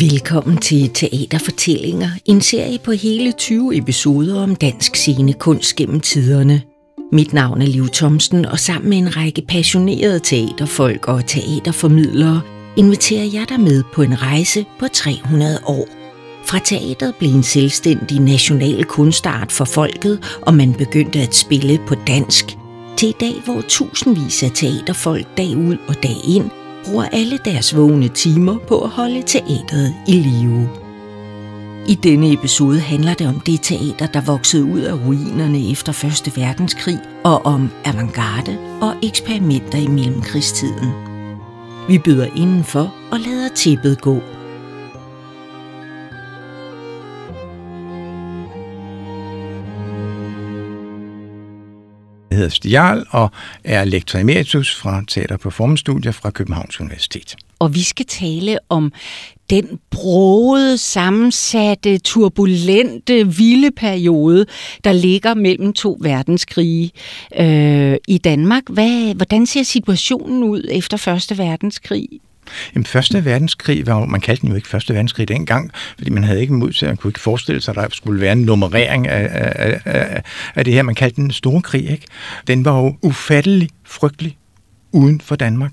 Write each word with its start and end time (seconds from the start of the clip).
Velkommen 0.00 0.56
til 0.56 0.90
Teaterfortællinger, 0.90 2.10
en 2.24 2.40
serie 2.40 2.78
på 2.78 2.92
hele 2.92 3.32
20 3.32 3.76
episoder 3.76 4.42
om 4.42 4.56
dansk 4.56 4.96
scenekunst 4.96 5.76
gennem 5.76 6.00
tiderne. 6.00 6.62
Mit 7.12 7.32
navn 7.32 7.62
er 7.62 7.66
Liv 7.66 7.88
Thomsen, 7.88 8.44
og 8.44 8.58
sammen 8.58 8.90
med 8.90 8.98
en 8.98 9.16
række 9.16 9.42
passionerede 9.48 10.20
teaterfolk 10.20 11.08
og 11.08 11.26
teaterformidlere 11.26 12.40
inviterer 12.76 13.24
jeg 13.24 13.46
dig 13.48 13.60
med 13.60 13.82
på 13.94 14.02
en 14.02 14.22
rejse 14.22 14.64
på 14.78 14.88
300 14.92 15.58
år. 15.66 15.88
Fra 16.44 16.58
teateret 16.58 17.14
blev 17.14 17.30
en 17.30 17.42
selvstændig 17.42 18.20
national 18.20 18.84
kunstart 18.84 19.52
for 19.52 19.64
folket, 19.64 20.38
og 20.42 20.54
man 20.54 20.74
begyndte 20.74 21.18
at 21.18 21.34
spille 21.34 21.78
på 21.86 21.94
dansk, 22.06 22.44
til 22.96 23.08
i 23.08 23.14
dag, 23.20 23.34
hvor 23.44 23.60
tusindvis 23.68 24.42
af 24.42 24.50
teaterfolk 24.54 25.26
dag 25.36 25.56
ud 25.56 25.76
og 25.88 26.02
dag 26.02 26.16
ind 26.28 26.50
bruger 26.88 27.04
alle 27.12 27.38
deres 27.44 27.76
vågne 27.76 28.08
timer 28.08 28.58
på 28.68 28.80
at 28.80 28.90
holde 28.90 29.22
teateret 29.22 29.94
i 30.06 30.12
live. 30.12 30.68
I 31.88 31.94
denne 31.94 32.32
episode 32.32 32.80
handler 32.80 33.14
det 33.14 33.26
om 33.26 33.40
det 33.40 33.60
teater, 33.62 34.06
der 34.06 34.20
voksede 34.20 34.64
ud 34.64 34.80
af 34.80 34.92
ruinerne 35.06 35.70
efter 35.70 36.04
1. 36.26 36.36
verdenskrig, 36.36 36.98
og 37.24 37.46
om 37.46 37.70
avantgarde 37.84 38.58
og 38.80 38.94
eksperimenter 39.02 39.78
i 39.78 39.86
mellemkrigstiden. 39.86 40.92
Vi 41.88 41.98
byder 41.98 42.26
indenfor 42.36 42.94
og 43.10 43.20
lader 43.20 43.48
tæppet 43.54 44.00
gå. 44.00 44.22
Hedder 52.38 52.50
Stig 52.50 52.70
Jarl 52.70 53.06
og 53.10 53.30
er 53.64 53.84
lektor 53.84 54.18
emeritus 54.18 54.74
fra 54.74 55.02
Teater- 55.08 55.34
og 55.34 55.40
Performance-studier 55.40 56.12
fra 56.12 56.30
Københavns 56.30 56.80
Universitet. 56.80 57.36
Og 57.58 57.74
vi 57.74 57.82
skal 57.82 58.06
tale 58.06 58.58
om 58.68 58.92
den 59.50 59.78
brode, 59.90 60.78
sammensatte, 60.78 61.98
turbulente, 61.98 63.36
vilde 63.36 63.70
periode, 63.70 64.46
der 64.84 64.92
ligger 64.92 65.34
mellem 65.34 65.72
to 65.72 65.98
verdenskrige 66.00 66.90
øh, 67.40 67.96
i 68.08 68.18
Danmark. 68.18 68.62
Hvad, 68.70 69.14
hvordan 69.14 69.46
ser 69.46 69.62
situationen 69.62 70.42
ud 70.42 70.64
efter 70.70 70.96
Første 70.96 71.38
Verdenskrig? 71.38 72.08
Jamen, 72.74 72.86
Første 72.86 73.24
verdenskrig 73.24 73.86
var 73.86 74.04
man 74.04 74.20
kaldte 74.20 74.40
den 74.40 74.48
jo 74.48 74.54
ikke 74.54 74.68
Første 74.68 74.94
verdenskrig 74.94 75.28
dengang, 75.28 75.70
fordi 75.98 76.10
man 76.10 76.24
havde 76.24 76.40
ikke 76.40 76.52
mod 76.52 76.72
til, 76.72 76.88
man 76.88 76.96
kunne 76.96 77.08
ikke 77.08 77.20
forestille 77.20 77.60
sig, 77.60 77.76
at 77.76 77.76
der 77.76 77.96
skulle 77.96 78.20
være 78.20 78.32
en 78.32 78.42
nummerering 78.42 79.08
af, 79.08 79.28
af, 79.32 79.80
af, 79.84 80.22
af 80.54 80.64
det 80.64 80.74
her. 80.74 80.82
Man 80.82 80.94
kaldte 80.94 81.16
den 81.16 81.24
en 81.24 81.30
store 81.30 81.62
krig, 81.62 81.90
ikke? 81.90 82.06
Den 82.46 82.64
var 82.64 82.78
jo 82.78 82.96
ufattelig 83.02 83.68
frygtelig 83.84 84.36
uden 84.92 85.20
for 85.20 85.36
Danmark. 85.36 85.72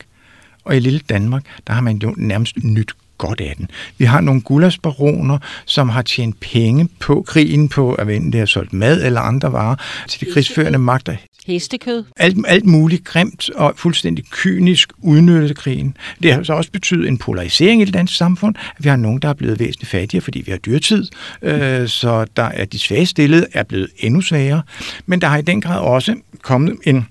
Og 0.66 0.76
i 0.76 0.80
lille 0.80 1.00
Danmark, 1.10 1.44
der 1.68 1.74
har 1.74 1.82
man 1.82 1.98
jo 1.98 2.14
nærmest 2.18 2.64
nyt 2.64 2.92
godt 3.18 3.42
af 3.42 3.54
den. 3.58 3.68
Vi 3.98 4.06
har 4.06 4.22
nogle 4.22 4.42
gulasbaroner, 4.42 5.38
som 5.66 5.90
har 5.90 6.02
tjent 6.02 6.40
penge 6.40 6.90
på 7.00 7.24
krigen, 7.28 7.70
på 7.70 7.94
at 7.94 8.08
vende 8.08 8.32
det 8.32 8.40
har 8.40 8.46
solgt 8.46 8.74
mad 8.74 9.06
eller 9.06 9.22
andre 9.22 9.52
varer 9.52 9.76
til 10.08 10.22
de 10.22 10.34
krigsførende 10.34 10.80
magter. 10.80 11.16
Hestekød? 11.46 12.04
Alt, 12.18 12.38
alt 12.48 12.66
muligt 12.66 13.04
grimt 13.04 13.50
og 13.50 13.74
fuldstændig 13.76 14.26
kynisk 14.26 14.92
udnyttet 14.98 15.58
krigen. 15.58 15.98
Det 16.24 16.34
har 16.34 16.44
så 16.44 16.54
også 16.54 16.72
betydet 16.72 17.08
en 17.08 17.18
polarisering 17.18 17.82
i 17.82 17.86
det 17.86 17.94
danske 17.94 18.18
samfund, 18.18 18.56
at 18.78 18.84
vi 18.84 18.90
har 18.90 18.96
nogen, 18.96 19.20
der 19.22 19.30
er 19.30 19.34
blevet 19.34 19.60
væsentligt 19.60 19.90
fattigere, 19.90 20.22
fordi 20.22 20.42
vi 20.42 20.52
har 20.52 20.58
dyrtid, 20.58 21.08
øh, 21.42 21.88
så 21.88 22.26
der 22.38 22.44
er 22.44 22.66
de 22.66 22.80
svage 22.80 23.06
stillede 23.06 23.48
er 23.54 23.64
blevet 23.64 23.90
endnu 23.98 24.22
svagere. 24.22 24.62
Men 25.06 25.22
der 25.22 25.28
har 25.28 25.38
i 25.38 25.42
den 25.42 25.62
grad 25.62 25.80
også 25.80 26.16
kommet 26.42 26.78
en 26.84 27.08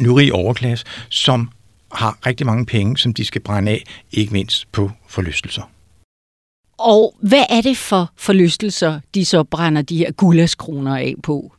nyrig 0.00 0.32
overklasse, 0.32 0.84
som 1.08 1.50
har 1.92 2.18
rigtig 2.26 2.46
mange 2.46 2.66
penge, 2.66 2.98
som 2.98 3.14
de 3.14 3.24
skal 3.24 3.40
brænde 3.40 3.72
af, 3.72 3.84
ikke 4.12 4.32
mindst 4.32 4.72
på 4.72 4.90
forlystelser. 5.08 5.62
Og 6.78 7.16
hvad 7.22 7.44
er 7.50 7.60
det 7.60 7.76
for 7.76 8.10
forlystelser, 8.16 9.00
de 9.14 9.24
så 9.24 9.44
brænder 9.44 9.82
de 9.82 9.96
her 9.96 10.10
gulaskroner 10.10 10.96
af 10.96 11.14
på? 11.22 11.52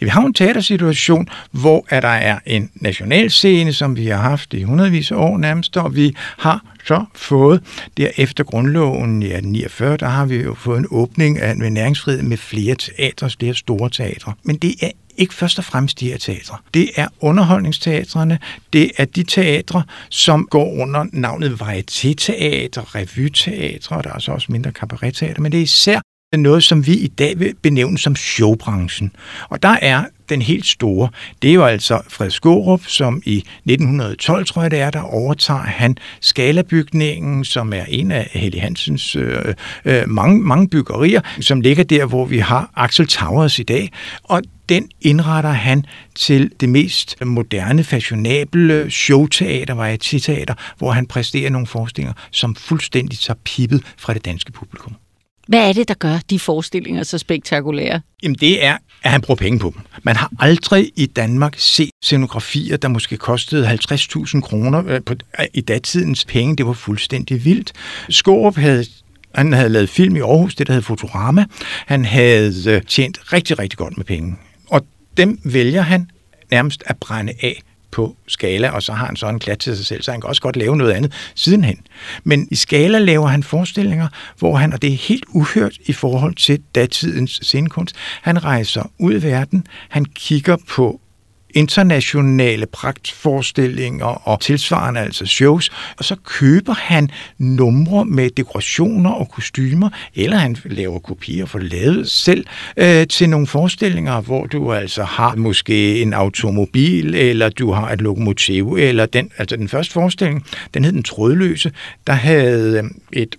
Vi 0.00 0.08
har 0.08 0.20
en 0.20 0.34
teatersituation, 0.34 1.28
hvor 1.50 1.86
at 1.88 2.02
der 2.02 2.08
er 2.08 2.38
en 2.46 2.70
national 2.74 3.30
scene, 3.30 3.72
som 3.72 3.96
vi 3.96 4.06
har 4.06 4.16
haft 4.16 4.54
i 4.54 4.62
hundredvis 4.62 5.10
af 5.10 5.16
år 5.16 5.38
nærmest, 5.38 5.76
og 5.76 5.96
vi 5.96 6.14
har 6.38 6.64
så 6.84 7.04
fået, 7.14 7.62
der 7.96 8.08
efter 8.16 8.44
grundloven 8.44 9.22
i 9.22 9.26
1849, 9.26 9.96
der 9.96 10.08
har 10.08 10.26
vi 10.26 10.36
jo 10.36 10.54
fået 10.54 10.78
en 10.78 10.86
åbning 10.90 11.38
af 11.38 11.50
en 11.50 11.72
næringsfrihed 11.72 12.22
med 12.22 12.36
flere 12.36 12.74
teatre, 12.74 13.30
flere 13.30 13.54
store 13.54 13.90
teatre. 13.90 14.32
Men 14.42 14.56
det 14.56 14.74
er 14.82 14.90
ikke 15.16 15.34
først 15.34 15.58
og 15.58 15.64
fremmest 15.64 16.00
de 16.00 16.10
her 16.10 16.18
teatre. 16.18 16.56
Det 16.74 16.90
er 16.96 17.08
underholdningsteatrene, 17.20 18.38
det 18.72 18.90
er 18.96 19.04
de 19.04 19.22
teatre, 19.22 19.82
som 20.08 20.48
går 20.50 20.80
under 20.80 21.04
navnet 21.12 21.50
varietéteater, 21.50 22.94
revyteatre, 22.94 22.94
revyteater, 22.94 23.96
og 23.96 24.04
der 24.04 24.12
er 24.12 24.18
så 24.18 24.32
også 24.32 24.52
mindre 24.52 24.72
kabaretteater, 24.72 25.40
men 25.42 25.52
det 25.52 25.58
er 25.58 25.62
især 25.62 26.00
noget, 26.36 26.64
som 26.64 26.86
vi 26.86 26.94
i 26.94 27.06
dag 27.06 27.38
vil 27.38 27.54
benævne 27.62 27.98
som 27.98 28.16
showbranchen. 28.16 29.12
Og 29.48 29.62
der 29.62 29.76
er 29.82 30.04
den 30.28 30.42
helt 30.42 30.66
store, 30.66 31.08
det 31.42 31.50
er 31.50 31.54
jo 31.54 31.64
altså 31.64 32.00
Fred 32.08 32.30
Skorup, 32.30 32.86
som 32.86 33.22
i 33.24 33.36
1912, 33.36 34.46
tror 34.46 34.62
jeg 34.62 34.70
det 34.70 34.78
er, 34.78 34.90
der 34.90 35.00
overtager 35.00 35.60
han 35.60 35.96
Skalabygningen, 36.20 37.44
som 37.44 37.72
er 37.72 37.84
en 37.88 38.10
af 38.10 38.30
Helle 38.32 38.60
Hansens 38.60 39.16
øh, 39.16 39.54
øh, 39.84 40.08
mange, 40.08 40.42
mange 40.42 40.68
byggerier, 40.68 41.20
som 41.40 41.60
ligger 41.60 41.84
der, 41.84 42.06
hvor 42.06 42.24
vi 42.24 42.38
har 42.38 42.70
Axel 42.76 43.06
Towers 43.06 43.58
i 43.58 43.62
dag. 43.62 43.92
Og 44.22 44.42
den 44.68 44.88
indretter 45.00 45.50
han 45.50 45.84
til 46.14 46.50
det 46.60 46.68
mest 46.68 47.16
moderne, 47.24 47.84
fashionable 47.84 48.90
showteater, 48.90 49.74
varieté-teater, 49.74 50.54
hvor 50.78 50.90
han 50.90 51.06
præsterer 51.06 51.50
nogle 51.50 51.66
forestillinger, 51.66 52.14
som 52.30 52.54
fuldstændig 52.54 53.18
tager 53.18 53.38
pippet 53.44 53.82
fra 53.98 54.14
det 54.14 54.24
danske 54.24 54.52
publikum. 54.52 54.96
Hvad 55.48 55.68
er 55.68 55.72
det, 55.72 55.88
der 55.88 55.94
gør 55.94 56.18
de 56.30 56.38
forestillinger 56.38 57.02
så 57.02 57.18
spektakulære? 57.18 58.00
Jamen 58.22 58.36
det 58.40 58.64
er, 58.64 58.76
at 59.02 59.10
han 59.10 59.20
bruger 59.20 59.36
penge 59.36 59.58
på 59.58 59.72
dem. 59.74 59.82
Man 60.02 60.16
har 60.16 60.30
aldrig 60.38 60.92
i 60.96 61.06
Danmark 61.06 61.54
set 61.58 61.90
scenografier, 62.02 62.76
der 62.76 62.88
måske 62.88 63.16
kostede 63.16 63.70
50.000 63.70 64.40
kroner 64.40 64.82
øh, 64.86 65.00
på, 65.06 65.14
øh, 65.40 65.46
i 65.54 65.60
datidens 65.60 66.24
penge. 66.24 66.56
Det 66.56 66.66
var 66.66 66.72
fuldstændig 66.72 67.44
vildt. 67.44 67.72
Skorup 68.08 68.56
havde 68.56 68.84
han 69.34 69.52
havde 69.52 69.68
lavet 69.68 69.88
film 69.88 70.16
i 70.16 70.20
Aarhus, 70.20 70.54
det 70.54 70.66
der 70.66 70.72
hed 70.72 70.82
Fotorama. 70.82 71.44
Han 71.86 72.04
havde 72.04 72.70
øh, 72.70 72.82
tjent 72.82 73.32
rigtig, 73.32 73.58
rigtig 73.58 73.78
godt 73.78 73.96
med 73.96 74.04
penge. 74.04 74.36
Og 74.70 74.86
dem 75.16 75.40
vælger 75.44 75.82
han 75.82 76.10
nærmest 76.50 76.82
at 76.86 76.96
brænde 76.96 77.32
af 77.42 77.62
på 77.90 78.16
Skala, 78.26 78.70
og 78.70 78.82
så 78.82 78.92
har 78.92 79.06
han 79.06 79.16
så 79.16 79.28
en 79.28 79.38
klat 79.38 79.58
til 79.58 79.76
sig 79.76 79.86
selv, 79.86 80.02
så 80.02 80.10
han 80.10 80.20
kan 80.20 80.28
også 80.28 80.42
godt 80.42 80.56
lave 80.56 80.76
noget 80.76 80.92
andet 80.92 81.12
sidenhen. 81.34 81.78
Men 82.24 82.48
i 82.50 82.54
Skala 82.54 82.98
laver 82.98 83.26
han 83.26 83.42
forestillinger, 83.42 84.08
hvor 84.38 84.56
han, 84.56 84.72
og 84.72 84.82
det 84.82 84.92
er 84.92 84.96
helt 84.96 85.24
uhørt 85.28 85.78
i 85.86 85.92
forhold 85.92 86.34
til 86.34 86.62
datidens 86.74 87.40
scenekunst, 87.42 87.96
han 88.22 88.44
rejser 88.44 88.90
ud 88.98 89.14
i 89.14 89.22
verden, 89.22 89.66
han 89.88 90.04
kigger 90.04 90.56
på 90.68 91.00
internationale 91.54 92.66
pragtforestillinger 92.66 94.28
og 94.28 94.40
tilsvarende 94.40 95.00
altså 95.00 95.26
shows, 95.26 95.70
og 95.98 96.04
så 96.04 96.16
køber 96.24 96.74
han 96.74 97.10
numre 97.38 98.04
med 98.04 98.30
dekorationer 98.30 99.10
og 99.10 99.30
kostymer, 99.30 99.90
eller 100.14 100.36
han 100.36 100.56
laver 100.64 100.98
kopier 100.98 101.46
for 101.46 101.58
lavet 101.58 102.10
selv 102.10 102.46
øh, 102.76 103.06
til 103.06 103.28
nogle 103.30 103.46
forestillinger, 103.46 104.20
hvor 104.20 104.46
du 104.46 104.72
altså 104.72 105.04
har 105.04 105.34
måske 105.34 106.02
en 106.02 106.12
automobil, 106.12 107.14
eller 107.14 107.48
du 107.48 107.72
har 107.72 107.90
et 107.90 108.00
lokomotiv, 108.00 108.76
eller 108.78 109.06
den, 109.06 109.30
altså 109.38 109.56
den 109.56 109.68
første 109.68 109.92
forestilling, 109.92 110.46
den 110.74 110.84
hed 110.84 110.92
Den 110.92 111.02
Trådløse, 111.02 111.72
der 112.06 112.12
havde 112.12 112.78
øh, 112.78 112.84
et 113.12 113.36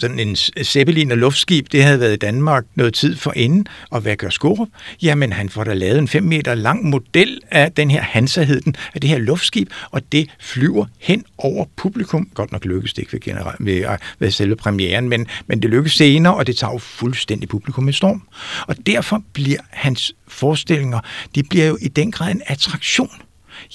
sådan 0.00 0.18
en 0.18 0.36
Zeppelin 0.64 1.12
og 1.12 1.18
luftskib, 1.18 1.66
det 1.72 1.84
havde 1.84 2.00
været 2.00 2.12
i 2.12 2.16
Danmark 2.16 2.64
noget 2.74 2.94
tid 2.94 3.16
for 3.16 3.32
inden, 3.36 3.66
og 3.90 4.00
hvad 4.00 4.16
gør 4.16 4.28
Skorup? 4.28 4.68
Jamen, 5.02 5.32
han 5.32 5.48
får 5.48 5.64
da 5.64 5.74
lavet 5.74 5.98
en 5.98 6.08
5 6.08 6.22
meter 6.22 6.54
lang 6.54 6.84
model 6.84 7.40
af 7.50 7.72
den 7.72 7.90
her 7.90 8.02
Hansa 8.02 8.44
den, 8.44 8.74
af 8.94 9.00
det 9.00 9.10
her 9.10 9.18
luftskib, 9.18 9.70
og 9.90 10.12
det 10.12 10.30
flyver 10.40 10.86
hen 10.98 11.24
over 11.38 11.64
publikum. 11.76 12.28
Godt 12.34 12.52
nok 12.52 12.64
lykkes 12.64 12.94
det 12.94 13.02
ikke 13.02 13.12
ved, 13.12 13.20
general, 13.20 13.56
ved, 13.60 13.96
ved 14.18 14.30
selve 14.30 14.56
premieren, 14.56 15.08
men, 15.08 15.26
men 15.46 15.62
det 15.62 15.70
lykkes 15.70 15.92
senere, 15.92 16.34
og 16.34 16.46
det 16.46 16.56
tager 16.56 16.72
jo 16.72 16.78
fuldstændig 16.78 17.48
publikum 17.48 17.88
i 17.88 17.92
storm. 17.92 18.22
Og 18.66 18.76
derfor 18.86 19.22
bliver 19.32 19.60
hans 19.70 20.14
forestillinger, 20.28 21.00
de 21.34 21.42
bliver 21.42 21.66
jo 21.66 21.78
i 21.80 21.88
den 21.88 22.12
grad 22.12 22.30
en 22.30 22.42
attraktion 22.46 23.10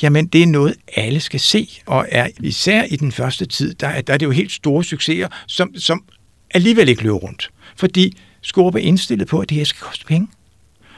jamen 0.02 0.28
det 0.28 0.44
er 0.44 0.48
noget, 0.48 0.76
alle 0.96 1.20
skal 1.20 1.40
se, 1.40 1.82
og 1.86 2.08
er 2.12 2.28
især 2.40 2.84
i 2.84 2.96
den 2.96 3.12
første 3.12 3.46
tid, 3.46 3.74
der, 3.74 4.02
der 4.02 4.14
er 4.14 4.18
det 4.18 4.26
jo 4.26 4.32
helt 4.32 4.52
store 4.52 4.84
succeser, 4.84 5.28
som, 5.48 5.76
som 5.78 6.04
alligevel 6.54 6.90
ikke 6.90 7.04
løbe 7.04 7.16
rundt. 7.16 7.52
Fordi 7.76 8.18
Skorpe 8.42 8.80
er 8.80 8.84
indstillet 8.84 9.28
på, 9.28 9.40
at 9.40 9.50
det 9.50 9.58
her 9.58 9.66
skal 9.66 9.82
koste 9.82 10.06
penge. 10.06 10.28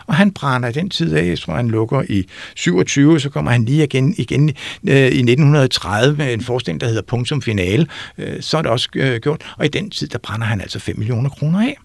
Og 0.08 0.16
han 0.16 0.32
brænder 0.32 0.72
den 0.72 0.90
tid 0.90 1.16
af, 1.16 1.28
jeg 1.28 1.40
tror 1.40 1.56
han 1.56 1.68
lukker 1.68 2.04
i 2.10 2.28
27, 2.56 3.20
så 3.20 3.30
kommer 3.30 3.52
han 3.52 3.66
lige 3.66 3.84
igen, 3.84 4.16
igen 4.18 4.50
øh, 4.90 4.96
i 4.96 5.04
1930 5.04 6.18
med 6.18 6.34
en 6.34 6.42
forestilling, 6.42 6.82
der 6.82 6.88
hedder 6.88 7.02
Punktum 7.02 7.42
Finale. 7.42 7.88
Øh, 8.18 8.42
så 8.42 8.58
er 8.58 8.62
det 8.62 8.72
også 8.72 8.90
øh, 8.96 9.22
gjort. 9.22 9.54
Og 9.58 9.66
i 9.66 9.68
den 9.68 9.90
tid, 9.90 10.08
der 10.08 10.18
brænder 10.18 10.48
han 10.48 10.62
altså 10.62 10.80
5 10.80 10.98
millioner 10.98 11.30
kroner 11.30 11.60
af. 11.60 11.78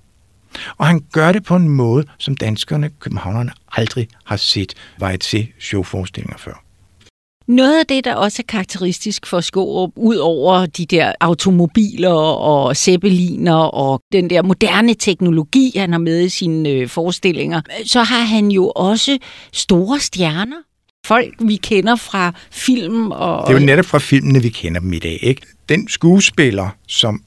Og 0.78 0.86
han 0.86 1.04
gør 1.12 1.32
det 1.32 1.44
på 1.44 1.56
en 1.56 1.68
måde, 1.68 2.04
som 2.18 2.36
danskerne, 2.36 2.90
københavnerne, 3.00 3.52
aldrig 3.72 4.08
har 4.24 4.36
set 4.36 4.74
var 4.98 5.10
et 5.10 5.24
se 5.24 5.52
showforestillinger 5.60 6.38
før. 6.38 6.61
Noget 7.48 7.78
af 7.78 7.86
det, 7.86 8.04
der 8.04 8.14
også 8.14 8.42
er 8.42 8.46
karakteristisk 8.48 9.26
for 9.26 9.40
Skårup, 9.40 9.90
ud 9.96 10.16
over 10.16 10.66
de 10.66 10.86
der 10.86 11.12
automobiler 11.20 12.10
og 12.10 12.76
zeppeliner 12.76 13.54
og 13.54 14.00
den 14.12 14.30
der 14.30 14.42
moderne 14.42 14.94
teknologi, 14.94 15.72
han 15.76 15.92
har 15.92 15.98
med 15.98 16.24
i 16.24 16.28
sine 16.28 16.68
øh, 16.68 16.88
forestillinger, 16.88 17.60
så 17.86 18.02
har 18.02 18.20
han 18.20 18.50
jo 18.50 18.72
også 18.76 19.18
store 19.52 20.00
stjerner. 20.00 20.56
Folk, 21.06 21.34
vi 21.40 21.56
kender 21.56 21.96
fra 21.96 22.32
film. 22.50 23.10
Og... 23.10 23.46
Det 23.48 23.54
er 23.54 23.60
jo 23.60 23.66
netop 23.66 23.84
fra 23.84 23.98
filmene, 23.98 24.42
vi 24.42 24.48
kender 24.48 24.80
dem 24.80 24.92
i 24.92 24.98
dag. 24.98 25.18
Ikke? 25.22 25.42
Den 25.68 25.88
skuespiller, 25.88 26.68
som 26.88 27.22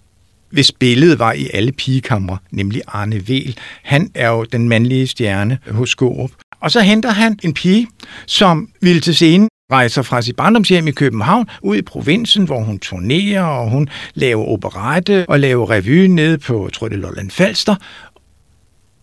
hvis 0.50 0.72
billedet 0.72 1.20
var 1.20 1.34
i 1.34 1.50
alle 1.54 1.72
pigekamre, 1.72 2.38
nemlig 2.52 2.82
Arne 2.88 3.28
Vel. 3.28 3.58
Han 3.84 4.12
er 4.14 4.30
jo 4.30 4.44
den 4.44 4.70
mandlige 4.70 5.08
stjerne 5.08 5.60
hos 5.72 5.90
Skårup. 5.90 6.32
Og 6.62 6.72
så 6.72 6.82
henter 6.82 7.10
han 7.10 7.40
en 7.44 7.54
pige, 7.54 7.88
som 8.26 8.70
ville 8.82 9.02
til 9.02 9.16
scenen 9.16 9.50
rejser 9.72 10.02
fra 10.02 10.22
sit 10.22 10.36
barndomshjem 10.36 10.88
i 10.88 10.92
København 10.92 11.50
ud 11.62 11.78
i 11.78 11.82
provinsen, 11.82 12.46
hvor 12.46 12.60
hun 12.60 12.80
turnerer, 12.80 13.44
og 13.44 13.70
hun 13.70 13.90
laver 14.14 14.46
operette 14.46 15.26
og 15.30 15.40
laver 15.40 15.70
revy 15.70 16.06
nede 16.06 16.38
på, 16.38 16.70
tror 16.74 16.88
det 16.88 17.00
Lolland 17.00 17.32
Falster. 17.32 17.76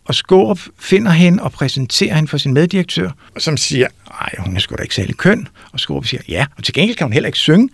Og 0.04 0.14
Skårup 0.14 0.60
finder 0.78 1.10
hende 1.10 1.42
og 1.42 1.52
præsenterer 1.52 2.14
hende 2.14 2.28
for 2.28 2.36
sin 2.38 2.54
meddirektør, 2.54 3.10
som 3.38 3.56
siger, 3.56 3.88
nej, 4.10 4.30
hun 4.38 4.56
er 4.56 4.60
sgu 4.60 4.74
da 4.76 4.82
ikke 4.82 4.94
særlig 4.94 5.16
køn. 5.16 5.48
Og 5.72 5.80
Skårup 5.80 6.06
siger, 6.06 6.22
ja, 6.28 6.46
og 6.56 6.64
til 6.64 6.74
gengæld 6.74 6.96
kan 6.96 7.04
hun 7.04 7.12
heller 7.12 7.26
ikke 7.26 7.38
synge. 7.38 7.68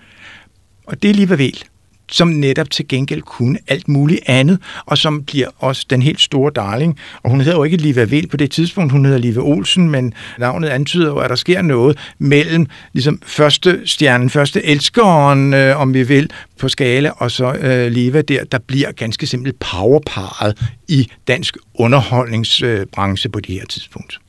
Og 0.87 1.03
det 1.03 1.11
er 1.11 1.15
lige 1.15 1.31
vel 1.31 1.65
som 2.13 2.29
netop 2.29 2.71
til 2.71 2.89
gengæld 2.89 3.23
kunne 3.23 3.59
alt 3.69 3.89
muligt 3.89 4.21
andet, 4.27 4.59
og 4.87 4.99
som 4.99 5.25
bliver 5.25 5.49
også 5.59 5.87
den 5.91 6.03
helt 6.03 6.21
store 6.21 6.53
darling. 6.57 6.99
Og 7.23 7.31
hun 7.31 7.41
hedder 7.41 7.57
jo 7.57 7.65
ikke 7.65 7.77
Liva 7.77 8.05
Vel 8.05 8.27
på 8.27 8.37
det 8.37 8.51
tidspunkt, 8.51 8.93
hun 8.93 9.05
hedder 9.05 9.19
Liva 9.19 9.41
Olsen, 9.41 9.91
men 9.91 10.15
navnet 10.39 10.69
antyder 10.69 11.09
jo, 11.09 11.17
at 11.19 11.31
der 11.31 11.37
sker 11.37 11.63
noget 11.63 11.99
mellem 12.19 12.67
ligesom 12.93 13.21
første 13.27 13.81
stjernen, 13.85 14.31
første 14.31 14.65
elskeren, 14.65 15.55
øh, 15.55 15.81
om 15.81 15.95
vi 15.95 16.03
vil, 16.03 16.31
på 16.59 16.69
skala, 16.69 17.11
og 17.11 17.31
så 17.31 17.53
øh, 17.53 17.93
Liva 17.93 18.23
der, 18.23 18.45
der 18.45 18.59
bliver 18.59 18.93
ganske 18.93 19.27
simpelt 19.27 19.59
powerparet 19.59 20.59
i 20.89 21.09
dansk 21.29 21.57
underholdningsbranche 21.75 23.31
på 23.31 23.41
det 23.41 23.55
her 23.55 23.67
tidspunkt. 23.67 24.21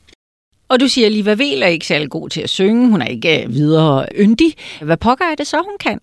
Og 0.70 0.80
du 0.80 0.88
siger, 0.88 1.08
at 1.08 1.14
Liva 1.14 1.34
Vel 1.34 1.62
er 1.64 1.68
ikke 1.68 1.86
særlig 1.86 2.10
god 2.10 2.30
til 2.30 2.42
at 2.42 2.50
synge, 2.50 2.90
hun 2.90 3.02
er 3.02 3.06
ikke 3.06 3.44
øh, 3.44 3.54
videre 3.54 4.06
yndig. 4.20 4.54
Hvad 4.82 4.98
pokker 4.98 5.26
er 5.26 5.36
det 5.36 5.48
så, 5.48 5.58
hun 5.58 5.78
kan? 5.80 6.00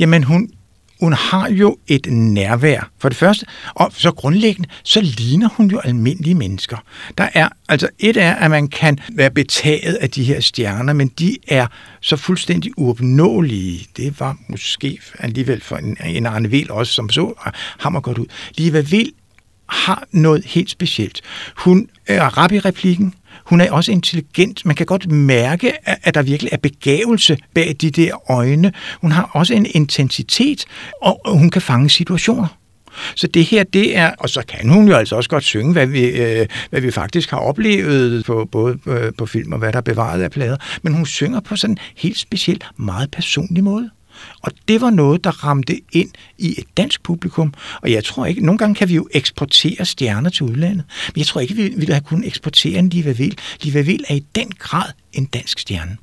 Jamen, 0.00 0.22
hun 0.22 0.50
hun 1.00 1.12
har 1.12 1.48
jo 1.48 1.76
et 1.86 2.06
nærvær, 2.10 2.90
for 2.98 3.08
det 3.08 3.18
første, 3.18 3.46
og 3.74 3.92
så 3.94 4.12
grundlæggende, 4.12 4.68
så 4.82 5.00
ligner 5.00 5.48
hun 5.48 5.70
jo 5.70 5.80
almindelige 5.84 6.34
mennesker. 6.34 6.76
Der 7.18 7.28
er, 7.34 7.48
altså 7.68 7.88
et 7.98 8.16
er, 8.16 8.34
at 8.34 8.50
man 8.50 8.68
kan 8.68 8.98
være 9.12 9.30
betaget 9.30 9.94
af 9.94 10.10
de 10.10 10.24
her 10.24 10.40
stjerner, 10.40 10.92
men 10.92 11.08
de 11.08 11.36
er 11.48 11.66
så 12.00 12.16
fuldstændig 12.16 12.72
uopnåelige. 12.76 13.86
Det 13.96 14.20
var 14.20 14.36
måske 14.48 14.98
alligevel 15.18 15.60
for 15.60 15.76
en, 15.76 15.96
en 16.04 16.26
Arne 16.26 16.50
Vil 16.50 16.70
også, 16.70 16.92
som 16.92 17.10
så 17.10 17.50
hammer 17.78 18.00
godt 18.00 18.18
ud. 18.18 18.26
Liva 18.56 18.80
Vil 18.80 19.12
har 19.74 20.06
noget 20.10 20.44
helt 20.44 20.70
specielt. 20.70 21.20
Hun 21.56 21.88
er 22.06 22.38
rap 22.38 22.52
i 22.52 22.58
replikken, 22.58 23.14
hun 23.44 23.60
er 23.60 23.72
også 23.72 23.92
intelligent. 23.92 24.66
Man 24.66 24.76
kan 24.76 24.86
godt 24.86 25.10
mærke, 25.10 25.72
at 26.06 26.14
der 26.14 26.22
virkelig 26.22 26.52
er 26.52 26.56
begævelse 26.56 27.36
bag 27.54 27.76
de 27.80 27.90
der 27.90 28.30
øjne. 28.30 28.72
Hun 29.00 29.12
har 29.12 29.30
også 29.32 29.54
en 29.54 29.66
intensitet, 29.70 30.64
og 31.02 31.20
hun 31.38 31.50
kan 31.50 31.62
fange 31.62 31.90
situationer. 31.90 32.46
Så 33.14 33.26
det 33.26 33.44
her, 33.44 33.64
det 33.64 33.96
er, 33.96 34.10
og 34.18 34.28
så 34.28 34.42
kan 34.48 34.68
hun 34.68 34.88
jo 34.88 34.94
altså 34.94 35.16
også 35.16 35.30
godt 35.30 35.44
synge, 35.44 35.72
hvad 35.72 35.86
vi, 35.86 36.04
øh, 36.04 36.46
hvad 36.70 36.80
vi 36.80 36.90
faktisk 36.90 37.30
har 37.30 37.38
oplevet 37.38 38.24
på, 38.24 38.48
både 38.52 38.78
øh, 38.86 39.12
på 39.18 39.26
film 39.26 39.52
og 39.52 39.58
hvad 39.58 39.72
der 39.72 39.78
er 39.78 39.82
bevaret 39.82 40.22
af 40.22 40.30
plader, 40.30 40.56
men 40.82 40.94
hun 40.94 41.06
synger 41.06 41.40
på 41.40 41.56
sådan 41.56 41.74
en 41.74 41.78
helt 41.96 42.18
speciel, 42.18 42.60
meget 42.76 43.10
personlig 43.10 43.64
måde. 43.64 43.90
Og 44.44 44.52
det 44.68 44.80
var 44.80 44.90
noget, 44.90 45.24
der 45.24 45.30
ramte 45.30 45.80
ind 45.92 46.10
i 46.38 46.54
et 46.58 46.66
dansk 46.76 47.02
publikum. 47.02 47.54
Og 47.82 47.92
jeg 47.92 48.04
tror 48.04 48.26
ikke, 48.26 48.46
nogle 48.46 48.58
gange 48.58 48.74
kan 48.74 48.88
vi 48.88 48.94
jo 48.94 49.08
eksportere 49.12 49.84
stjerner 49.84 50.30
til 50.30 50.42
udlandet, 50.42 50.84
men 51.14 51.18
jeg 51.18 51.26
tror 51.26 51.40
ikke, 51.40 51.54
vi 51.54 51.62
ville 51.62 51.94
have 51.94 52.04
kunnet 52.04 52.26
eksportere 52.26 52.78
en 52.78 52.88
Liva 52.88 53.12
Vil. 53.12 53.38
Liva 53.62 53.80
Vil 53.80 54.04
er 54.08 54.14
i 54.14 54.24
den 54.34 54.50
grad 54.58 54.92
en 55.12 55.24
dansk 55.24 55.58
stjerne. 55.58 55.96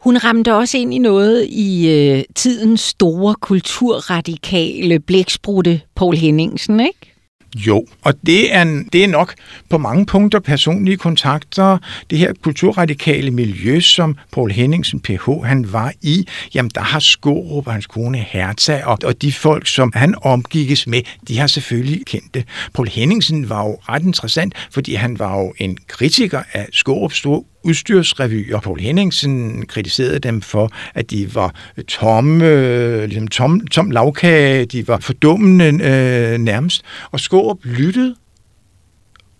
Hun 0.00 0.16
ramte 0.16 0.54
også 0.54 0.78
ind 0.78 0.94
i 0.94 0.98
noget 0.98 1.46
i 1.48 1.88
øh, 1.88 2.24
tidens 2.34 2.80
store 2.80 3.34
kulturradikale 3.40 5.00
blæksprutte 5.00 5.80
Paul 5.94 6.16
Henningsen, 6.16 6.80
ikke? 6.80 7.15
Jo, 7.54 7.86
og 8.02 8.14
det 8.26 8.54
er, 8.54 8.84
det 8.92 9.04
er 9.04 9.08
nok 9.08 9.34
på 9.70 9.78
mange 9.78 10.06
punkter 10.06 10.38
personlige 10.38 10.96
kontakter. 10.96 11.78
Det 12.10 12.18
her 12.18 12.32
kulturradikale 12.42 13.30
miljø, 13.30 13.80
som 13.80 14.16
Paul 14.32 14.50
Henningsen 14.50 15.00
PH 15.00 15.30
han 15.44 15.72
var 15.72 15.92
i, 16.02 16.26
jamen 16.54 16.70
der 16.74 16.80
har 16.80 16.98
Skorup 16.98 17.66
og 17.66 17.72
hans 17.72 17.86
kone 17.86 18.18
Herta, 18.18 18.82
og, 18.84 18.98
og 19.04 19.22
de 19.22 19.32
folk, 19.32 19.66
som 19.66 19.92
han 19.94 20.14
omgikkes 20.22 20.86
med, 20.86 21.02
de 21.28 21.38
har 21.38 21.46
selvfølgelig 21.46 22.06
kendt 22.06 22.34
det. 22.34 22.44
Paul 22.74 22.88
Henningsen 22.88 23.48
var 23.48 23.64
jo 23.64 23.78
ret 23.88 24.02
interessant, 24.02 24.54
fordi 24.70 24.94
han 24.94 25.18
var 25.18 25.38
jo 25.38 25.54
en 25.58 25.78
kritiker 25.88 26.42
af 26.52 26.68
Skorups 26.72 27.16
store 27.16 27.42
udstyrsrevyer. 27.66 28.60
Paul 28.60 28.80
Henningsen 28.80 29.66
kritiserede 29.66 30.18
dem 30.18 30.42
for, 30.42 30.72
at 30.94 31.10
de 31.10 31.34
var 31.34 31.54
tomme, 31.88 32.46
øh, 32.46 33.04
ligesom 33.04 33.28
tom, 33.28 33.66
tom 33.66 33.90
lavkage, 33.90 34.64
de 34.64 34.88
var 34.88 34.98
fordummende 34.98 35.64
øh, 35.64 36.38
nærmest. 36.38 36.82
Og 37.10 37.20
Skårup 37.20 37.58
lyttede, 37.64 38.14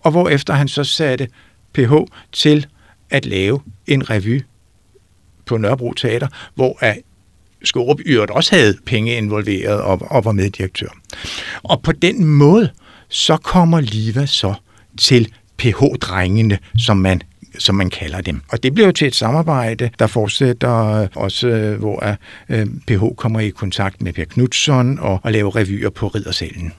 og 0.01 0.11
hvorefter 0.11 0.55
han 0.55 0.69
så 0.69 0.85
satte 0.85 1.29
PH 1.73 1.93
til 2.33 2.67
at 3.11 3.27
lave 3.27 3.61
en 3.87 4.11
revy 4.11 4.43
på 5.47 5.57
Nørrebro 5.57 5.93
Teater, 5.93 6.29
hvor 6.55 6.79
at 6.81 6.99
Skårup 7.65 8.01
Yrt 8.07 8.31
også 8.31 8.55
havde 8.55 8.77
penge 8.87 9.17
involveret 9.17 9.81
og, 9.81 10.03
og 10.11 10.25
var 10.25 10.33
meddirektør. 10.33 10.89
Og 11.63 11.83
på 11.83 11.93
den 11.93 12.25
måde, 12.25 12.71
så 13.09 13.37
kommer 13.37 13.81
Liva 13.81 14.27
så 14.27 14.55
til 14.99 15.33
PH-drengene, 15.59 16.59
som 16.79 16.97
man 16.97 17.23
som 17.59 17.75
man 17.75 17.91
kalder 17.91 18.21
dem. 18.21 18.41
Og 18.49 18.63
det 18.63 18.75
bliver 18.75 18.87
jo 18.87 18.93
til 18.93 19.07
et 19.07 19.15
samarbejde, 19.15 19.91
der 19.99 20.07
fortsætter 20.07 21.03
øh, 21.03 21.09
også, 21.15 21.49
øh, 21.49 21.79
hvor 21.79 22.17
øh, 22.49 22.67
PH 22.87 23.17
kommer 23.17 23.41
i 23.41 23.49
kontakt 23.49 24.03
med 24.03 24.13
Per 24.13 24.25
Knudsen 24.25 24.99
og, 24.99 25.21
og 25.23 25.33
laver 25.33 25.57
revyer 25.57 25.91
på 25.91 26.09
Riddersalen. 26.09 26.73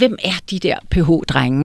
Hvem 0.00 0.18
er 0.24 0.40
de 0.50 0.58
der 0.58 0.78
PH-drenge? 0.90 1.62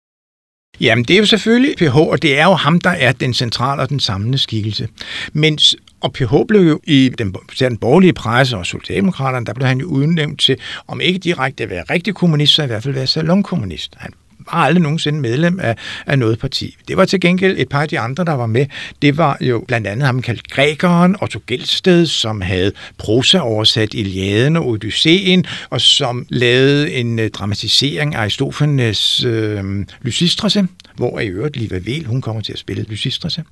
Jamen, 0.80 1.04
det 1.04 1.14
er 1.14 1.18
jo 1.18 1.26
selvfølgelig 1.26 1.76
PH, 1.78 1.98
og 1.98 2.22
det 2.22 2.40
er 2.40 2.44
jo 2.44 2.54
ham, 2.54 2.80
der 2.80 2.90
er 2.90 3.12
den 3.12 3.34
centrale 3.34 3.82
og 3.82 3.90
den 3.90 4.00
samlende 4.00 4.38
skikkelse. 4.38 4.88
Mens, 5.34 5.76
og 6.02 6.14
PH 6.14 6.34
blev 6.48 6.62
jo 6.62 6.80
i 6.84 7.12
den, 7.18 7.36
den 7.60 7.78
borgerlige 7.78 8.14
presse 8.14 8.58
og 8.58 8.66
Socialdemokraterne, 8.66 9.46
der 9.46 9.54
blev 9.54 9.68
han 9.68 9.80
jo 9.80 9.88
udnævnt 9.88 10.40
til, 10.40 10.58
om 10.88 11.02
ikke 11.02 11.20
direkte 11.20 11.64
at 11.64 11.70
være 11.70 11.84
rigtig 11.90 12.16
kommunist, 12.16 12.54
så 12.54 12.64
i 12.64 12.68
hvert 12.68 12.84
fald 12.84 12.94
være 12.94 13.08
salonkommunist. 13.08 13.94
Han 13.98 14.14
var 14.52 14.60
aldrig 14.60 14.82
nogensinde 14.82 15.20
medlem 15.20 15.60
af, 15.60 15.76
af 16.06 16.20
noget 16.20 16.40
parti. 16.40 16.76
Det 16.88 16.98
var 16.98 17.06
til 17.06 17.20
gengæld 17.20 17.56
et 17.60 17.70
par 17.70 17.82
af 17.82 17.90
de 17.90 18.00
andre, 18.00 18.26
der 18.26 18.34
var 18.34 18.46
med. 18.46 18.66
Det 19.02 19.18
var 19.18 19.38
jo 19.42 19.64
blandt 19.68 19.88
andet 19.88 20.06
ham 20.06 20.22
kaldt 20.22 20.50
Grækeren, 20.50 21.16
Otto 21.22 21.40
Gelsted, 21.48 22.06
som 22.06 22.42
havde 22.42 22.72
prosa 22.98 23.40
oversat 23.40 23.94
Iliaden 23.94 24.58
og 24.58 24.68
Odysseen, 24.68 25.46
og 25.70 25.82
som 25.82 26.26
lavede 26.30 26.94
en 26.94 27.20
øh, 27.20 27.30
dramatisering 27.30 28.16
af 28.16 28.22
Aristofanes 28.22 29.24
øh, 29.24 29.86
Lysistrase, 30.02 30.68
hvor 30.96 31.20
i 31.20 31.28
øvrigt 31.28 31.58
Liva 31.58 31.80
Vel, 31.84 32.06
hun 32.06 32.22
kommer 32.22 32.42
til 32.42 32.54
at 32.54 32.60
spille 32.60 32.86
Lysistrase. 32.90 33.44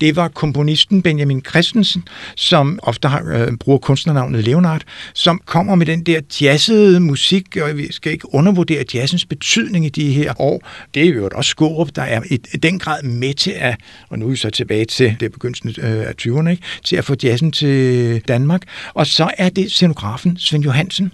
Det 0.00 0.16
var 0.16 0.28
komponisten 0.28 1.02
Benjamin 1.02 1.42
Christensen, 1.48 2.04
som 2.36 2.78
ofte 2.82 3.08
har, 3.08 3.22
øh, 3.34 3.56
bruger 3.56 3.78
kunstnernavnet 3.78 4.44
Leonard, 4.44 4.82
som 5.14 5.40
kommer 5.46 5.74
med 5.74 5.86
den 5.86 6.02
der 6.02 6.20
jazzede 6.40 7.00
musik, 7.00 7.56
og 7.56 7.76
vi 7.76 7.92
skal 7.92 8.12
ikke 8.12 8.34
undervurdere 8.34 8.84
jazzens 8.94 9.24
betydning 9.24 9.86
i 9.86 9.88
de 9.88 10.12
her 10.12 10.35
år. 10.38 10.62
Det 10.94 11.02
er 11.02 11.14
jo 11.14 11.30
også 11.34 11.48
Skårup, 11.48 11.88
der 11.96 12.02
er 12.02 12.22
i 12.30 12.36
den 12.36 12.78
grad 12.78 13.02
med 13.02 13.34
til 13.34 13.50
at, 13.50 13.76
og 14.08 14.18
nu 14.18 14.26
er 14.26 14.30
vi 14.30 14.36
så 14.36 14.50
tilbage 14.50 14.84
til 14.84 15.16
det 15.20 15.32
begyndelsen 15.32 15.74
øh, 15.78 16.00
af 16.00 16.12
20'erne, 16.22 16.48
ikke? 16.48 16.62
til 16.84 16.96
at 16.96 17.04
få 17.04 17.14
jazzen 17.22 17.52
til 17.52 18.20
Danmark. 18.28 18.62
Og 18.94 19.06
så 19.06 19.30
er 19.38 19.48
det 19.48 19.72
scenografen 19.72 20.38
Svend 20.38 20.64
Johansen, 20.64 21.12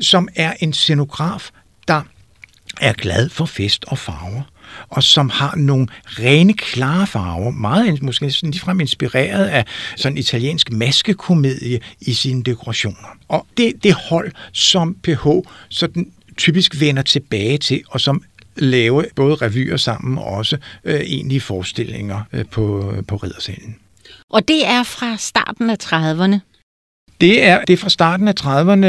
som 0.00 0.28
er 0.36 0.52
en 0.60 0.72
scenograf, 0.72 1.50
der 1.88 2.02
er 2.80 2.92
glad 2.92 3.28
for 3.28 3.44
fest 3.44 3.84
og 3.88 3.98
farver 3.98 4.42
og 4.88 5.02
som 5.02 5.30
har 5.30 5.56
nogle 5.56 5.86
rene, 6.04 6.52
klare 6.52 7.06
farver, 7.06 7.50
meget 7.50 8.02
måske 8.02 8.30
sådan 8.30 8.50
ligefrem 8.50 8.80
inspireret 8.80 9.46
af 9.46 9.64
sådan 9.96 10.12
en 10.12 10.18
italiensk 10.18 10.72
maskekomedie 10.72 11.80
i 12.00 12.12
sine 12.12 12.42
dekorationer. 12.42 13.16
Og 13.28 13.46
det, 13.56 13.72
det 13.82 13.94
hold, 13.94 14.32
som 14.52 14.94
PH 14.94 15.26
sådan 15.68 16.12
typisk 16.36 16.80
vender 16.80 17.02
tilbage 17.02 17.58
til, 17.58 17.82
og 17.88 18.00
som 18.00 18.22
lave 18.58 19.04
både 19.16 19.34
revyer 19.34 19.76
sammen 19.76 20.18
og 20.18 20.24
også 20.24 20.56
øh, 20.84 21.00
egentlige 21.00 21.40
forestillinger 21.40 22.20
øh, 22.32 22.44
på, 22.50 22.94
på 23.08 23.16
riddersalen. 23.16 23.76
Og 24.30 24.48
det 24.48 24.66
er 24.66 24.82
fra 24.82 25.16
starten 25.16 25.70
af 25.70 25.76
30'erne? 25.82 26.38
Det 27.20 27.44
er, 27.44 27.64
det 27.64 27.72
er 27.72 27.76
fra 27.76 27.88
starten 27.88 28.28
af 28.28 28.34
30'erne. 28.40 28.86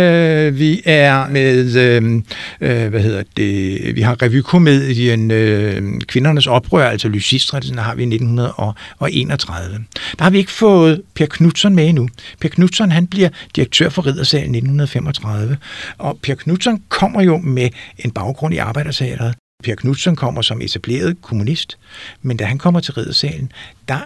Vi 0.58 0.82
er 0.86 1.28
med, 1.28 1.76
øh, 1.76 2.22
øh, 2.62 2.90
hvad 2.90 3.02
hedder 3.02 3.24
det, 3.38 3.96
vi 3.96 4.02
har 4.02 4.22
revykomedien 4.22 5.32
øh, 5.32 6.02
Kvindernes 6.08 6.48
Oprør, 6.48 6.90
altså 6.90 7.08
Lysistrættelsen, 7.08 7.78
har 7.78 7.96
vi 7.96 8.04
i 8.04 8.06
1931. 8.06 9.86
Der 10.18 10.24
har 10.24 10.30
vi 10.30 10.38
ikke 10.38 10.52
fået 10.52 11.02
Per 11.16 11.26
Knudsen 11.26 11.76
med 11.76 11.88
endnu. 11.90 12.10
Per 12.42 12.50
Knudsen, 12.50 12.92
han 12.92 13.08
bliver 13.08 13.30
direktør 13.56 13.90
for 13.90 14.06
Riddersalen 14.06 14.56
i 14.56 14.58
1935, 14.58 15.58
og 15.98 16.20
Per 16.24 16.36
Knudsen 16.36 16.84
kommer 16.90 17.22
jo 17.22 17.38
med 17.38 17.70
en 17.98 18.12
baggrund 18.12 18.54
i 18.54 18.58
Arbejdersaget. 18.58 19.36
Per 19.63 19.75
Knudsen 19.75 20.16
kommer 20.16 20.42
som 20.42 20.62
etableret 20.62 21.22
kommunist, 21.22 21.78
men 22.22 22.38
da 22.38 22.46
han 22.46 22.58
kommer 22.58 22.80
til 22.80 22.94
Riddersalen, 22.94 23.51
der 23.88 24.00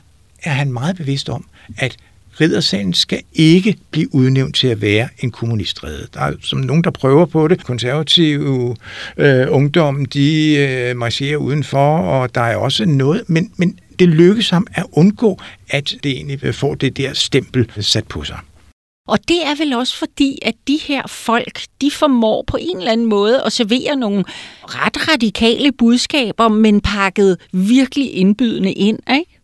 er 0.43 0.51
han 0.51 0.71
meget 0.71 0.97
bevidst 0.97 1.29
om, 1.29 1.45
at 1.77 1.97
Riddersalen 2.41 2.93
skal 2.93 3.21
ikke 3.33 3.77
blive 3.91 4.15
udnævnt 4.15 4.55
til 4.55 4.67
at 4.67 4.81
være 4.81 5.09
en 5.19 5.31
kommunistrede. 5.31 6.07
Der 6.13 6.21
er 6.21 6.33
som 6.41 6.59
nogen, 6.59 6.83
der 6.83 6.91
prøver 6.91 7.25
på 7.25 7.47
det. 7.47 7.63
Konservative 7.63 8.75
øh, 9.17 9.47
ungdom, 9.49 10.05
de 10.05 10.55
øh, 10.55 10.97
marcherer 10.97 11.37
udenfor, 11.37 11.97
og 11.97 12.35
der 12.35 12.41
er 12.41 12.55
også 12.55 12.85
noget, 12.85 13.23
men, 13.27 13.51
men 13.57 13.79
det 13.99 14.09
lykkes 14.09 14.49
ham 14.49 14.67
at 14.73 14.85
undgå, 14.91 15.39
at 15.69 15.93
det 16.03 16.11
egentlig 16.11 16.55
får 16.55 16.75
det 16.75 16.97
der 16.97 17.13
stempel 17.13 17.71
sat 17.79 18.07
på 18.07 18.23
sig. 18.23 18.37
Og 19.07 19.27
det 19.27 19.45
er 19.45 19.55
vel 19.55 19.73
også 19.73 19.97
fordi, 19.97 20.39
at 20.41 20.53
de 20.67 20.79
her 20.87 21.07
folk, 21.07 21.61
de 21.81 21.91
formår 21.91 22.43
på 22.47 22.57
en 22.61 22.77
eller 22.77 22.91
anden 22.91 23.05
måde 23.05 23.43
at 23.45 23.53
servere 23.53 23.95
nogle 23.95 24.23
ret 24.63 25.11
radikale 25.13 25.71
budskaber, 25.71 26.47
men 26.47 26.81
pakket 26.81 27.37
virkelig 27.53 28.13
indbydende 28.13 28.71
ind, 28.73 28.99
ikke? 29.13 29.39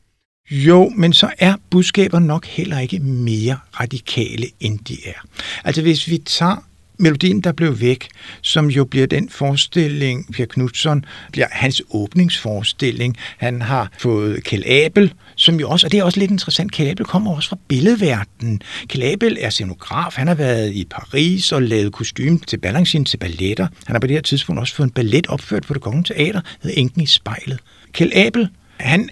Jo, 0.51 0.89
men 0.89 1.13
så 1.13 1.29
er 1.39 1.55
budskaber 1.69 2.19
nok 2.19 2.45
heller 2.45 2.79
ikke 2.79 2.99
mere 2.99 3.57
radikale, 3.79 4.45
end 4.59 4.79
de 4.79 4.97
er. 5.05 5.25
Altså 5.63 5.81
hvis 5.81 6.09
vi 6.09 6.17
tager 6.17 6.68
Melodien, 6.99 7.41
der 7.41 7.51
blev 7.51 7.81
væk, 7.81 8.07
som 8.41 8.67
jo 8.67 8.85
bliver 8.85 9.07
den 9.07 9.29
forestilling, 9.29 10.33
Per 10.33 10.45
Knudsen, 10.45 11.05
bliver 11.31 11.47
hans 11.51 11.81
åbningsforestilling. 11.91 13.17
Han 13.37 13.61
har 13.61 13.91
fået 13.99 14.43
Kjell 14.43 14.63
Abel, 14.67 15.13
som 15.35 15.59
jo 15.59 15.69
også, 15.69 15.87
og 15.87 15.91
det 15.91 15.99
er 15.99 16.03
også 16.03 16.19
lidt 16.19 16.31
interessant, 16.31 16.71
Kjell 16.71 16.91
Abel 16.91 17.05
kommer 17.05 17.35
også 17.35 17.49
fra 17.49 17.57
billedverdenen. 17.67 18.61
Kjell 18.87 19.03
Abel 19.03 19.37
er 19.41 19.49
scenograf, 19.49 20.13
han 20.15 20.27
har 20.27 20.35
været 20.35 20.73
i 20.73 20.85
Paris 20.85 21.51
og 21.51 21.61
lavet 21.61 21.93
kostume 21.93 22.39
til 22.47 22.57
Balanchine 22.57 23.05
til 23.05 23.17
balletter. 23.17 23.67
Han 23.85 23.95
har 23.95 23.99
på 23.99 24.07
det 24.07 24.15
her 24.15 24.21
tidspunkt 24.21 24.59
også 24.59 24.75
fået 24.75 24.87
en 24.87 24.91
ballet 24.91 25.27
opført 25.27 25.63
på 25.67 25.73
det 25.73 25.81
Kongelige 25.81 26.15
Teater, 26.15 26.41
hedder 26.63 26.81
Enken 26.81 27.01
i 27.01 27.05
spejlet. 27.05 27.59
Kjell 27.93 28.11
Abel, 28.15 28.49
han 28.77 29.09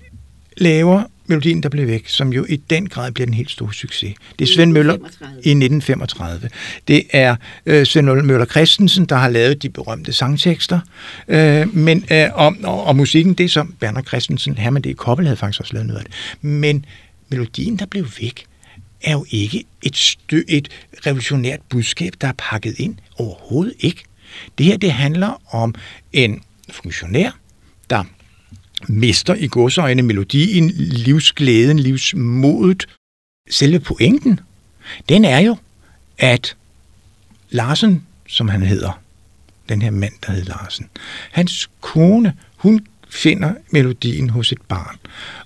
laver 0.57 1.03
melodien, 1.29 1.63
der 1.63 1.69
blev 1.69 1.87
væk, 1.87 2.07
som 2.07 2.33
jo 2.33 2.45
i 2.49 2.55
den 2.55 2.89
grad 2.89 3.11
bliver 3.11 3.27
en 3.27 3.33
helt 3.33 3.51
stor 3.51 3.71
succes. 3.71 4.15
Det 4.39 4.49
er 4.49 4.53
Svend 4.53 4.71
Møller 4.71 4.93
i 4.93 5.49
1935. 5.49 6.49
Det 6.87 7.03
er 7.11 7.35
øh, 7.65 7.85
Svend 7.85 8.05
Møller 8.05 8.45
Christensen, 8.45 9.05
der 9.05 9.15
har 9.15 9.29
lavet 9.29 9.63
de 9.63 9.69
berømte 9.69 10.13
sangtekster, 10.13 10.79
øh, 11.27 11.75
men, 11.75 12.05
øh, 12.11 12.27
og, 12.33 12.55
og, 12.63 12.83
og 12.83 12.95
musikken, 12.95 13.33
det 13.33 13.43
er 13.43 13.49
som 13.49 13.75
Berner 13.79 14.01
Christensen, 14.01 14.57
Herman 14.57 14.81
D. 14.81 14.95
Koppel 14.95 15.25
havde 15.25 15.37
faktisk 15.37 15.61
også 15.61 15.73
lavet 15.73 15.87
noget 15.87 15.99
af 15.99 16.05
det. 16.05 16.13
Men 16.41 16.85
melodien, 17.29 17.79
der 17.79 17.85
blev 17.85 18.07
væk, 18.21 18.45
er 19.03 19.11
jo 19.11 19.25
ikke 19.29 19.63
et, 19.83 19.97
stø, 19.97 20.41
et 20.47 20.69
revolutionært 21.05 21.59
budskab, 21.69 22.13
der 22.21 22.27
er 22.27 22.33
pakket 22.37 22.79
ind. 22.79 22.95
Overhovedet 23.17 23.73
ikke. 23.79 24.03
Det 24.57 24.65
her, 24.65 24.77
det 24.77 24.91
handler 24.91 25.41
om 25.55 25.75
en 26.13 26.41
funktionær, 26.71 27.31
der 27.89 28.03
mister 28.87 29.35
i 29.35 29.47
godsøjne 29.47 30.01
melodien, 30.01 30.69
livsglæden, 30.77 31.79
livsmodet. 31.79 32.87
Selve 33.49 33.79
pointen, 33.79 34.39
den 35.09 35.25
er 35.25 35.39
jo, 35.39 35.57
at 36.17 36.55
Larsen, 37.49 38.03
som 38.27 38.47
han 38.49 38.61
hedder, 38.61 39.01
den 39.69 39.81
her 39.81 39.91
mand, 39.91 40.13
der 40.25 40.31
hedder 40.31 40.47
Larsen, 40.49 40.89
hans 41.31 41.69
kone, 41.81 42.33
hun 42.57 42.85
finder 43.09 43.53
melodien 43.71 44.29
hos 44.29 44.51
et 44.51 44.61
barn. 44.67 44.97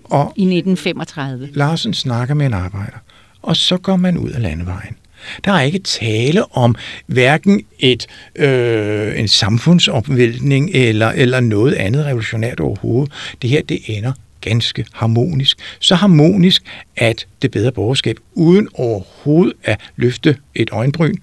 Og 0.04 0.34
I 0.36 0.42
1935. 0.42 1.50
Larsen 1.54 1.94
snakker 1.94 2.34
med 2.34 2.46
en 2.46 2.54
arbejder, 2.54 2.98
og 3.42 3.58
så 3.58 3.78
går 3.78 3.96
man 3.96 4.18
ud 4.18 4.30
af 4.30 4.42
landevejen. 4.42 4.98
Der 5.46 5.52
er 5.52 5.62
ikke 5.62 5.80
tale 5.80 6.56
om 6.56 6.76
hverken 7.06 7.66
et, 7.80 8.08
øh, 8.36 9.20
en 9.20 9.28
samfundsopvæltning 9.28 10.70
eller, 10.74 11.10
eller 11.10 11.40
noget 11.40 11.74
andet 11.74 12.06
revolutionært 12.06 12.60
overhovedet. 12.60 13.14
Det 13.42 13.50
her, 13.50 13.62
det 13.62 13.80
ender 13.86 14.12
ganske 14.42 14.86
harmonisk. 14.94 15.58
Så 15.80 15.96
harmonisk, 15.96 16.64
at 16.98 17.28
det 17.42 17.52
bedre 17.52 17.72
borgerskab, 17.72 18.18
uden 18.34 18.68
overhovedet 18.74 19.54
at 19.64 19.80
løfte 19.96 20.38
et 20.56 20.70
øjenbryn, 20.72 21.16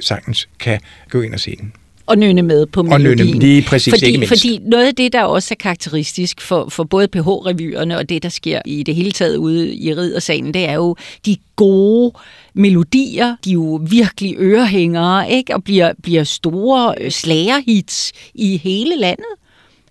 sagtens 0.00 0.48
kan 0.58 0.80
gå 1.10 1.20
ind 1.20 1.34
og 1.34 1.40
se 1.40 1.56
den 1.56 1.72
og 2.06 2.18
nynne 2.18 2.42
med 2.42 2.66
på 2.66 2.82
melodien. 2.82 3.20
Og 3.20 3.26
nynne, 3.26 3.40
lige 3.40 3.62
præcis, 3.62 3.92
fordi, 3.92 4.06
ikke 4.06 4.18
mindst. 4.18 4.28
Fordi 4.28 4.58
noget 4.62 4.86
af 4.86 4.94
det, 4.94 5.12
der 5.12 5.22
også 5.22 5.54
er 5.54 5.56
karakteristisk 5.56 6.40
for, 6.40 6.68
for 6.68 6.84
både 6.84 7.08
PH-revyerne 7.08 7.96
og 7.96 8.08
det, 8.08 8.22
der 8.22 8.28
sker 8.28 8.62
i 8.64 8.82
det 8.82 8.94
hele 8.94 9.12
taget 9.12 9.36
ude 9.36 9.74
i 9.74 9.94
riddersalen, 9.94 10.54
det 10.54 10.68
er 10.68 10.74
jo 10.74 10.96
de 11.26 11.36
gode 11.56 12.12
melodier, 12.54 13.36
de 13.44 13.50
er 13.50 13.54
jo 13.54 13.80
virkelig 13.90 14.34
ørehængere, 14.38 15.30
ikke? 15.30 15.54
og 15.54 15.64
bliver, 15.64 15.92
bliver 16.02 16.24
store 16.24 16.94
øh, 17.00 17.10
slagerhits 17.10 18.12
i 18.34 18.56
hele 18.56 18.96
landet 18.96 19.26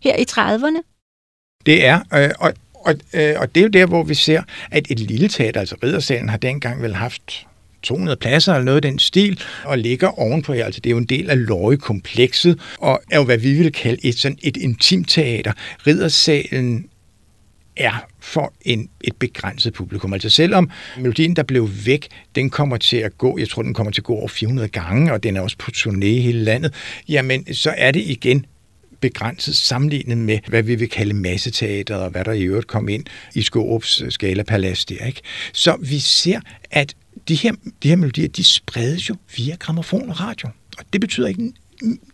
her 0.02 0.16
i 0.16 0.26
30'erne. 0.32 0.82
Det 1.66 1.86
er, 1.86 2.00
øh, 2.14 2.30
og, 2.40 2.54
og, 2.74 2.96
øh, 3.14 3.34
og 3.38 3.56
det 3.56 3.62
er 3.62 3.66
jo 3.66 3.70
der, 3.70 3.86
hvor 3.86 4.04
vi 4.04 4.14
ser, 4.14 4.42
at 4.72 4.88
et 4.90 5.00
lille 5.00 5.28
teater, 5.28 5.60
altså 5.60 5.76
Riddersalen, 5.84 6.30
har 6.30 6.38
dengang 6.38 6.82
vel 6.82 6.96
haft 6.96 7.46
200 7.86 8.18
pladser 8.18 8.54
eller 8.54 8.66
noget 8.66 8.76
af 8.76 8.82
den 8.82 9.00
stil, 9.00 9.40
og 9.64 9.78
ligger 9.78 10.20
ovenpå 10.20 10.54
her. 10.54 10.66
Altså 10.66 10.82
det 10.82 10.90
er 10.90 10.92
jo 10.92 10.98
en 10.98 11.06
del 11.06 11.30
af 11.30 11.46
løjekomplekset, 11.46 12.60
og 12.80 13.00
er 13.12 13.18
jo, 13.18 13.24
hvad 13.24 13.38
vi 13.38 13.54
vil 13.54 13.72
kalde 13.72 14.06
et, 14.06 14.20
sådan 14.20 14.38
et 14.44 14.58
intimteater. 14.58 15.52
Riddersalen 15.88 16.86
er 17.78 18.06
for 18.20 18.54
en, 18.62 18.90
et 19.04 19.16
begrænset 19.16 19.74
publikum. 19.74 20.14
Altså 20.14 20.30
selvom 20.30 20.70
melodien, 20.98 21.36
der 21.36 21.44
blev 21.44 21.70
væk, 21.86 22.08
den 22.36 22.50
kommer 22.50 22.78
til 22.78 22.98
at 22.98 23.18
gå, 23.18 23.38
jeg 23.38 23.50
tror, 23.50 23.62
den 23.62 23.74
kommer 23.74 23.92
til 23.92 24.02
at 24.02 24.06
gå 24.06 24.14
over 24.14 24.28
400 24.28 24.68
gange, 24.68 25.14
og 25.14 25.24
den 25.24 25.38
er 25.38 25.42
også 25.42 25.58
på 25.58 25.72
turné 25.78 26.06
i 26.06 26.20
hele 26.20 26.44
landet, 26.44 26.74
jamen 27.10 27.54
så 27.54 27.74
er 27.78 27.92
det 27.92 28.02
igen 28.06 28.46
begrænset 29.02 29.56
sammenlignet 29.56 30.18
med, 30.18 30.40
hvad 30.48 30.64
vi 30.64 30.76
vil 30.76 30.90
kalde 30.90 31.14
masseteater, 31.14 31.96
og 31.96 32.10
hvad 32.10 32.24
der 32.24 32.32
i 32.32 32.44
øvrigt 32.44 32.68
kom 32.68 32.90
ind 32.90 33.04
i 33.36 33.42
Skårups 33.42 34.02
øh, 34.02 34.12
Skalapalast 34.12 34.90
der. 34.90 35.06
Ikke? 35.06 35.22
Så 35.54 35.78
vi 35.82 36.00
ser, 36.00 36.40
at 36.72 36.96
de 37.28 37.36
her, 37.36 37.54
de 37.84 37.90
her 37.90 37.96
melodier, 37.96 38.28
de 38.28 38.44
spredes 38.44 39.10
jo 39.10 39.16
via 39.38 39.56
gramofon 39.56 40.10
og 40.10 40.20
radio. 40.20 40.50
Og 40.78 40.86
det 40.94 41.02
betyder, 41.02 41.28
ikke, 41.28 41.54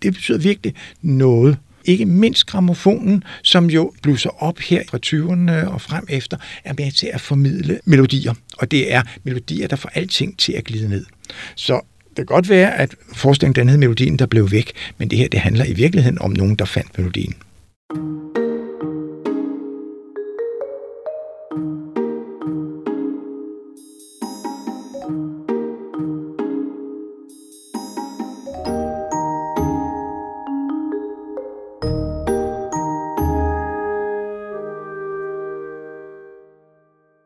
det 0.01 0.13
betyder 0.13 0.37
virkelig 0.37 0.75
noget. 1.01 1.57
Ikke 1.85 2.05
mindst 2.05 2.45
gramofonen, 2.45 3.23
som 3.43 3.69
jo 3.69 3.93
blusser 4.01 4.43
op 4.43 4.59
her 4.59 4.83
fra 4.89 4.99
20'erne 5.05 5.67
og 5.73 5.81
frem 5.81 6.05
efter, 6.09 6.37
er 6.63 6.73
med 6.77 6.91
til 6.91 7.09
at 7.13 7.21
formidle 7.21 7.79
melodier. 7.85 8.33
Og 8.57 8.71
det 8.71 8.93
er 8.93 9.01
melodier, 9.23 9.67
der 9.67 9.75
får 9.75 9.89
alting 9.93 10.39
til 10.39 10.53
at 10.53 10.63
glide 10.63 10.89
ned. 10.89 11.05
Så 11.55 11.81
det 12.09 12.15
kan 12.15 12.25
godt 12.25 12.49
være, 12.49 12.77
at 12.77 12.95
forestillingen 13.13 13.61
den 13.61 13.69
hed 13.69 13.77
melodien, 13.77 14.19
der 14.19 14.25
blev 14.25 14.51
væk, 14.51 14.71
men 14.97 15.09
det 15.09 15.17
her 15.17 15.27
det 15.27 15.39
handler 15.39 15.65
i 15.65 15.73
virkeligheden 15.73 16.21
om 16.21 16.31
nogen, 16.31 16.55
der 16.55 16.65
fandt 16.65 16.97
melodien. 16.97 17.35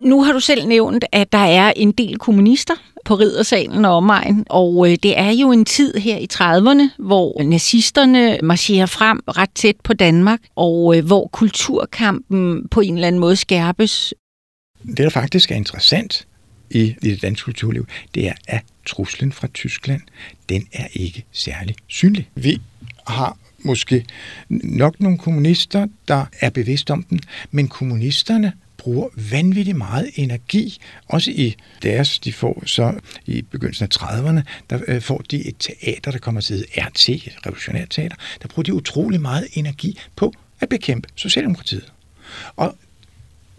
Nu 0.06 0.24
har 0.24 0.34
du 0.34 0.40
selv 0.40 0.68
nævnt, 0.68 1.06
at 1.12 1.32
der 1.32 1.38
er 1.38 1.74
en 1.76 1.92
del 1.92 2.18
kommunister 2.18 2.74
på 3.06 3.16
riddersalen 3.16 3.86
og 3.86 3.96
omegn, 3.96 4.46
og 4.50 4.92
øh, 4.92 4.98
det 5.04 5.20
er 5.20 5.30
jo 5.32 5.52
en 5.52 5.66
tid 5.66 5.94
her 5.94 6.18
i 6.18 6.28
30'erne, 6.34 7.04
hvor 7.04 7.44
nazisterne 7.44 8.40
marcherer 8.44 8.86
frem 8.86 9.20
ret 9.28 9.50
tæt 9.56 9.76
på 9.84 9.94
Danmark, 9.94 10.40
og 10.56 10.98
øh, 10.98 11.06
hvor 11.06 11.28
kulturkampen 11.28 12.68
på 12.68 12.82
en 12.82 12.94
eller 12.96 13.08
anden 13.08 13.20
måde 13.20 13.36
skærpes. 13.36 14.14
Det, 14.88 14.98
der 14.98 15.10
faktisk 15.10 15.52
er 15.52 15.56
interessant 15.56 16.28
i, 16.70 16.80
i 16.80 17.10
det 17.10 17.22
danske 17.22 17.46
kulturliv, 17.46 17.88
det 18.16 18.28
er, 18.28 18.34
at 18.48 18.64
truslen 18.86 19.32
fra 19.32 19.48
Tyskland, 19.48 20.02
den 20.50 20.68
er 20.74 20.88
ikke 20.94 21.26
særlig 21.32 21.76
synlig. 21.88 22.30
Vi 22.36 22.62
har 23.08 23.38
måske 23.60 24.06
nok 24.50 25.00
nogle 25.00 25.18
kommunister, 25.18 25.88
der 26.08 26.26
er 26.42 26.50
bevidst 26.50 26.92
om 26.92 27.04
den, 27.04 27.20
men 27.52 27.68
kommunisterne 27.68 28.54
bruger 28.86 29.10
vanvittigt 29.32 29.77
meget 29.77 30.10
energi, 30.15 30.77
også 31.08 31.32
i 31.32 31.56
deres, 31.84 32.20
de 32.20 32.34
får 32.34 32.63
så 32.65 32.94
i 33.25 33.42
begyndelsen 33.42 33.84
af 33.84 33.98
30'erne, 33.98 34.42
der 34.70 34.80
øh, 34.88 35.01
får 35.01 35.18
de 35.32 35.48
et 35.48 35.56
teater, 35.60 36.12
der 36.12 36.20
kommer 36.20 36.42
til 36.42 36.65
RT, 36.77 37.10
et 37.10 37.38
revolutionært 37.46 37.89
teater, 37.89 38.15
der 38.42 38.48
bruger 38.48 38.63
de 38.63 38.74
utrolig 38.74 39.22
meget 39.22 39.48
energi 39.54 40.00
på 40.15 40.34
at 40.60 40.70
bekæmpe 40.70 41.10
Socialdemokratiet. 41.15 41.94
Og 42.56 42.77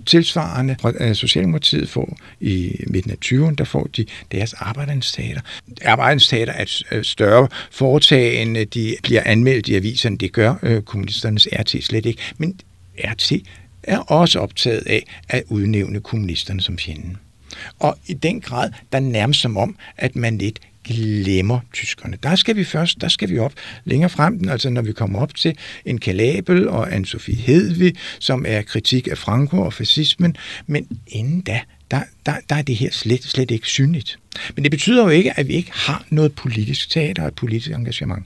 tilsvarende 0.06 0.76
fra 0.80 0.92
øh, 1.00 1.14
Socialdemokratiet 1.14 1.88
får 1.88 2.18
i 2.40 2.76
midten 2.86 3.10
af 3.10 3.16
20'erne, 3.24 3.54
der 3.54 3.64
får 3.64 3.84
de 3.96 4.06
deres 4.32 4.52
arbejdernes 4.52 5.12
teater. 5.12 5.40
Er 5.80 5.96
et 6.62 6.82
øh, 6.92 7.04
større 7.04 7.48
foretagende, 7.70 8.64
de 8.64 8.96
bliver 9.02 9.22
anmeldt 9.26 9.68
i 9.68 9.74
aviserne, 9.74 10.18
det 10.18 10.32
gør 10.32 10.54
øh, 10.62 10.82
kommunisternes 10.82 11.48
RT 11.52 11.76
slet 11.80 12.06
ikke, 12.06 12.22
men 12.38 12.60
RT 13.04 13.32
er 13.86 13.98
også 13.98 14.38
optaget 14.38 14.82
af 14.86 15.02
at 15.28 15.42
udnævne 15.48 16.00
kommunisterne 16.00 16.60
som 16.60 16.78
fjenden. 16.78 17.16
Og 17.78 17.98
i 18.06 18.14
den 18.14 18.40
grad, 18.40 18.70
der 18.92 19.00
nærmest 19.00 19.40
som 19.40 19.56
om, 19.56 19.76
at 19.96 20.16
man 20.16 20.38
lidt 20.38 20.60
glemmer 20.84 21.60
tyskerne. 21.72 22.16
Der 22.22 22.36
skal 22.36 22.56
vi 22.56 22.64
først, 22.64 23.00
der 23.00 23.08
skal 23.08 23.30
vi 23.30 23.38
op 23.38 23.52
længere 23.84 24.10
frem, 24.10 24.48
altså 24.48 24.70
når 24.70 24.82
vi 24.82 24.92
kommer 24.92 25.20
op 25.20 25.34
til 25.34 25.56
en 25.84 25.98
Kalabel 25.98 26.68
og 26.68 26.92
Anne-Sophie 26.92 27.36
Hedvig, 27.36 27.94
som 28.18 28.44
er 28.48 28.62
kritik 28.62 29.08
af 29.10 29.18
Franco 29.18 29.60
og 29.60 29.72
fascismen, 29.72 30.36
men 30.66 30.88
inden 31.06 31.40
da, 31.40 31.60
der, 31.90 32.00
der, 32.26 32.34
der 32.48 32.56
er 32.56 32.62
det 32.62 32.76
her 32.76 32.90
slet, 32.90 33.24
slet 33.24 33.50
ikke 33.50 33.66
synligt. 33.66 34.18
Men 34.54 34.64
det 34.64 34.70
betyder 34.70 35.02
jo 35.02 35.08
ikke, 35.08 35.38
at 35.38 35.48
vi 35.48 35.52
ikke 35.52 35.72
har 35.72 36.04
noget 36.10 36.34
politisk 36.34 36.90
teater 36.90 37.22
og 37.22 37.28
et 37.28 37.34
politisk 37.34 37.70
engagement. 37.70 38.24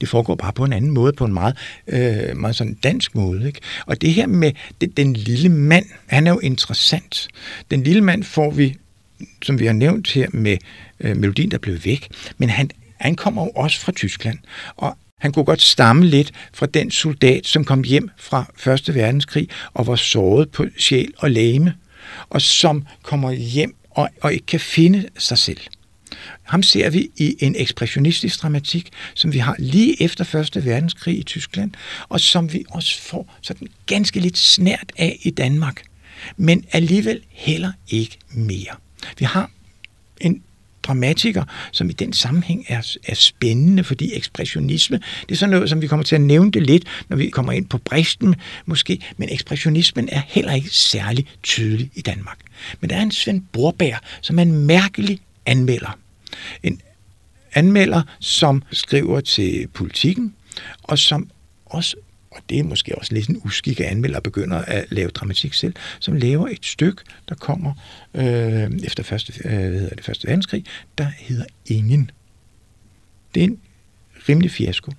Det 0.00 0.08
foregår 0.08 0.34
bare 0.34 0.52
på 0.52 0.64
en 0.64 0.72
anden 0.72 0.90
måde, 0.90 1.12
på 1.12 1.24
en 1.24 1.34
meget, 1.34 1.56
øh, 1.86 2.36
meget 2.36 2.56
sådan 2.56 2.74
dansk 2.74 3.14
måde. 3.14 3.46
Ikke? 3.46 3.60
Og 3.86 4.00
det 4.00 4.14
her 4.14 4.26
med 4.26 4.52
det, 4.80 4.96
den 4.96 5.12
lille 5.14 5.48
mand, 5.48 5.86
han 6.06 6.26
er 6.26 6.30
jo 6.30 6.38
interessant. 6.38 7.28
Den 7.70 7.82
lille 7.82 8.00
mand 8.00 8.24
får 8.24 8.50
vi, 8.50 8.76
som 9.42 9.58
vi 9.58 9.66
har 9.66 9.72
nævnt 9.72 10.12
her, 10.12 10.28
med 10.32 10.56
øh, 11.00 11.16
melodien, 11.16 11.50
der 11.50 11.58
blev 11.58 11.78
væk. 11.84 12.08
Men 12.38 12.50
han, 12.50 12.70
han 13.00 13.14
kommer 13.14 13.42
jo 13.44 13.50
også 13.50 13.80
fra 13.80 13.92
Tyskland, 13.92 14.38
og 14.76 14.96
han 15.20 15.32
kunne 15.32 15.44
godt 15.44 15.62
stamme 15.62 16.06
lidt 16.06 16.32
fra 16.54 16.66
den 16.66 16.90
soldat, 16.90 17.46
som 17.46 17.64
kom 17.64 17.82
hjem 17.82 18.10
fra 18.18 18.44
Første 18.56 18.94
Verdenskrig 18.94 19.48
og 19.74 19.86
var 19.86 19.96
såret 19.96 20.50
på 20.50 20.66
sjæl 20.78 21.12
og 21.18 21.30
læme, 21.30 21.74
og 22.28 22.42
som 22.42 22.86
kommer 23.02 23.30
hjem 23.32 23.74
og, 23.90 24.08
og 24.20 24.32
ikke 24.32 24.46
kan 24.46 24.60
finde 24.60 25.08
sig 25.18 25.38
selv. 25.38 25.60
Ham 26.42 26.62
ser 26.62 26.90
vi 26.90 27.10
i 27.16 27.36
en 27.38 27.54
ekspressionistisk 27.58 28.42
dramatik, 28.42 28.90
som 29.14 29.32
vi 29.32 29.38
har 29.38 29.56
lige 29.58 30.02
efter 30.02 30.24
Første 30.24 30.64
Verdenskrig 30.64 31.18
i 31.18 31.22
Tyskland, 31.22 31.70
og 32.08 32.20
som 32.20 32.52
vi 32.52 32.64
også 32.70 33.02
får 33.02 33.38
sådan 33.42 33.68
ganske 33.86 34.20
lidt 34.20 34.38
snært 34.38 34.92
af 34.96 35.18
i 35.22 35.30
Danmark, 35.30 35.82
men 36.36 36.64
alligevel 36.72 37.20
heller 37.30 37.72
ikke 37.88 38.18
mere. 38.30 38.76
Vi 39.18 39.24
har 39.24 39.50
en 40.20 40.42
dramatiker, 40.82 41.44
som 41.72 41.90
i 41.90 41.92
den 41.92 42.12
sammenhæng 42.12 42.64
er, 42.68 42.96
er 43.04 43.14
spændende, 43.14 43.84
fordi 43.84 44.14
ekspressionisme, 44.14 45.00
det 45.28 45.34
er 45.34 45.38
sådan 45.38 45.50
noget, 45.50 45.68
som 45.68 45.82
vi 45.82 45.86
kommer 45.86 46.04
til 46.04 46.14
at 46.14 46.20
nævne 46.20 46.50
det 46.50 46.62
lidt, 46.66 46.84
når 47.08 47.16
vi 47.16 47.30
kommer 47.30 47.52
ind 47.52 47.66
på 47.68 47.78
Bristen 47.78 48.34
måske, 48.66 49.00
men 49.16 49.28
ekspressionismen 49.32 50.08
er 50.12 50.22
heller 50.28 50.52
ikke 50.52 50.70
særlig 50.70 51.26
tydelig 51.42 51.90
i 51.94 52.00
Danmark. 52.00 52.38
Men 52.80 52.90
der 52.90 52.96
er 52.96 53.02
en 53.02 53.12
Svend 53.12 53.42
Borberg, 53.52 53.98
som 54.20 54.38
er 54.38 54.42
en 54.42 54.66
mærkelig 54.66 55.20
anmelder. 55.46 55.98
En 56.62 56.80
anmelder, 57.54 58.02
som 58.20 58.62
skriver 58.72 59.20
til 59.20 59.68
politikken, 59.74 60.34
og 60.82 60.98
som 60.98 61.30
også 61.66 61.96
og 62.32 62.42
det 62.50 62.58
er 62.58 62.62
måske 62.62 62.98
også 62.98 63.14
lidt 63.14 63.28
en 63.28 63.40
uskik 63.44 63.80
at 63.80 63.86
anmelder 63.86 64.20
begynder 64.20 64.58
at 64.58 64.84
lave 64.90 65.10
dramatik 65.10 65.54
selv, 65.54 65.74
som 66.00 66.14
laver 66.14 66.48
et 66.48 66.66
stykke, 66.66 67.02
der 67.28 67.34
kommer 67.34 67.74
øh, 68.14 68.70
efter 68.84 69.02
første, 69.02 69.32
øh, 69.44 69.50
hvad 69.50 69.70
hedder 69.70 69.94
det, 69.94 70.04
første 70.04 70.28
verdenskrig, 70.28 70.64
der 70.98 71.06
hedder 71.18 71.44
Ingen. 71.66 72.10
Det 73.34 73.40
er 73.40 73.44
en 73.44 73.58
rimelig 74.28 74.50
fiasko, 74.50 74.92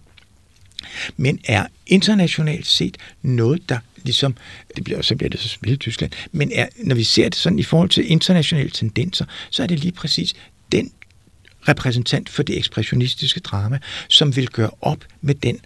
men 1.18 1.40
er 1.48 1.68
internationalt 1.88 2.68
set 2.68 2.98
noget, 3.22 3.70
der 3.70 3.80
ligesom, 4.04 4.36
det 4.76 4.84
bliver, 4.84 5.02
så 5.02 5.16
bliver 5.16 5.30
det 5.30 5.40
så 5.40 5.58
i 5.68 5.76
Tyskland, 5.76 6.12
men 6.32 6.52
er, 6.56 6.68
når 6.84 6.96
vi 6.96 7.04
ser 7.04 7.30
det 7.30 7.36
sådan 7.36 7.60
i 7.60 7.64
forhold 7.64 7.90
til 7.90 8.12
internationale 8.12 8.70
tendenser, 8.70 9.26
så 9.50 9.64
er 9.64 9.68
det 9.68 9.80
lige 9.80 9.92
præcis 9.92 10.34
den 10.72 10.92
repræsentant 11.68 12.30
for 12.30 12.44
det 12.44 12.58
ekspressionistiske 12.58 13.40
drama, 13.40 13.80
som 14.08 14.36
vil 14.36 14.48
gøre 14.48 14.72
op 14.82 15.06
med 15.22 15.36
den 15.36 15.60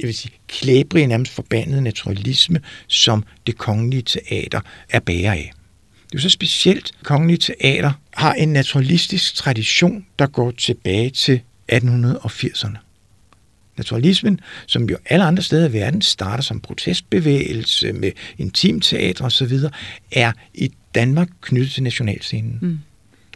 jeg 0.00 0.06
vil 0.06 0.14
sige, 0.14 0.32
klæbrige, 0.48 1.06
nærmest 1.06 1.32
forbandede 1.32 1.82
naturalisme, 1.82 2.60
som 2.86 3.24
det 3.46 3.58
kongelige 3.58 4.02
teater 4.02 4.60
er 4.90 5.00
bærer 5.00 5.32
af. 5.32 5.52
Det 6.12 6.18
er 6.18 6.22
så 6.22 6.28
specielt, 6.28 6.92
at 7.00 7.06
kongelige 7.06 7.38
teater 7.38 7.92
har 8.14 8.34
en 8.34 8.52
naturalistisk 8.52 9.34
tradition, 9.34 10.06
der 10.18 10.26
går 10.26 10.50
tilbage 10.50 11.10
til 11.10 11.40
1880'erne. 11.72 12.76
Naturalismen, 13.76 14.40
som 14.66 14.88
jo 14.88 14.96
alle 15.06 15.24
andre 15.24 15.42
steder 15.42 15.68
i 15.68 15.72
verden 15.72 16.02
starter 16.02 16.42
som 16.42 16.60
protestbevægelse 16.60 17.92
med 17.92 18.12
intimteater 18.38 19.24
osv., 19.24 19.58
er 20.12 20.32
i 20.54 20.72
Danmark 20.94 21.28
knyttet 21.40 21.72
til 21.72 21.82
nationalscenen. 21.82 22.58
Mm. 22.60 22.78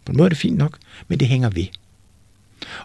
På 0.04 0.12
en 0.12 0.16
måde 0.16 0.26
er 0.26 0.28
det 0.28 0.38
fint 0.38 0.58
nok, 0.58 0.78
men 1.08 1.20
det 1.20 1.28
hænger 1.28 1.50
ved. 1.50 1.66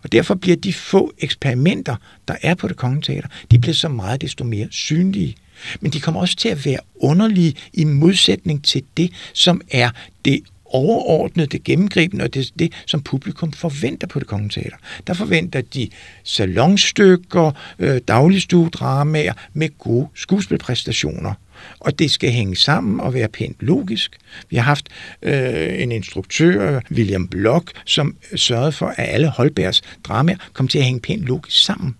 Og 0.03 0.11
derfor 0.11 0.35
bliver 0.35 0.57
de 0.57 0.73
få 0.73 1.13
eksperimenter, 1.19 1.95
der 2.27 2.35
er 2.41 2.55
på 2.55 2.67
det 2.67 2.75
kongelige 2.75 3.13
teater, 3.13 3.27
de 3.51 3.59
bliver 3.59 3.73
så 3.73 3.89
meget 3.89 4.21
desto 4.21 4.43
mere 4.43 4.67
synlige. 4.71 5.35
Men 5.79 5.91
de 5.91 5.99
kommer 5.99 6.21
også 6.21 6.35
til 6.35 6.49
at 6.49 6.65
være 6.65 6.79
underlige 6.95 7.55
i 7.73 7.83
modsætning 7.83 8.63
til 8.63 8.83
det, 8.97 9.11
som 9.33 9.61
er 9.71 9.89
det 10.25 10.43
overordnede, 10.69 11.47
det 11.47 11.63
gennemgribende, 11.63 12.23
og 12.23 12.33
det 12.33 12.51
det, 12.59 12.73
som 12.85 13.01
publikum 13.01 13.51
forventer 13.51 14.07
på 14.07 14.19
det 14.19 14.27
kongelige 14.27 14.61
teater. 14.61 14.77
Der 15.07 15.13
forventer 15.13 15.61
de 15.61 15.89
salonstykker, 16.23 17.51
øh, 17.79 18.01
dagligstuedramaer 18.07 19.33
med 19.53 19.77
gode 19.77 20.07
skuespilpræstationer 20.15 21.33
og 21.79 21.99
det 21.99 22.11
skal 22.11 22.31
hænge 22.31 22.55
sammen 22.55 22.99
og 22.99 23.13
være 23.13 23.27
pænt 23.27 23.55
logisk. 23.59 24.17
Vi 24.49 24.55
har 24.55 24.63
haft 24.63 24.89
øh, 25.21 25.81
en 25.81 25.91
instruktør, 25.91 26.79
William 26.91 27.27
Block, 27.27 27.71
som 27.85 28.15
sørgede 28.35 28.71
for, 28.71 28.87
at 28.87 29.13
alle 29.13 29.27
Holbergs 29.27 29.81
dramaer 30.03 30.37
kom 30.53 30.67
til 30.67 30.77
at 30.77 30.85
hænge 30.85 30.99
pænt 30.99 31.23
logisk 31.23 31.63
sammen. 31.63 31.95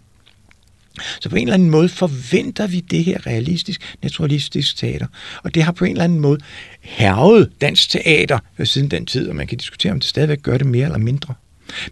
Så 1.19 1.29
på 1.29 1.35
en 1.35 1.41
eller 1.41 1.53
anden 1.53 1.69
måde 1.69 1.89
forventer 1.89 2.67
vi 2.67 2.79
det 2.79 3.03
her 3.03 3.27
realistisk, 3.27 3.95
naturalistisk 4.03 4.77
teater. 4.77 5.07
Og 5.43 5.55
det 5.55 5.63
har 5.63 5.71
på 5.71 5.85
en 5.85 5.91
eller 5.91 6.03
anden 6.03 6.19
måde 6.19 6.39
hervet 6.81 7.51
dansk 7.61 7.89
teater 7.89 8.39
siden 8.63 8.91
den 8.91 9.05
tid, 9.05 9.29
og 9.29 9.35
man 9.35 9.47
kan 9.47 9.57
diskutere, 9.57 9.91
om 9.91 9.99
det 9.99 10.09
stadigvæk 10.09 10.41
gør 10.41 10.57
det 10.57 10.67
mere 10.67 10.85
eller 10.85 10.97
mindre. 10.97 11.33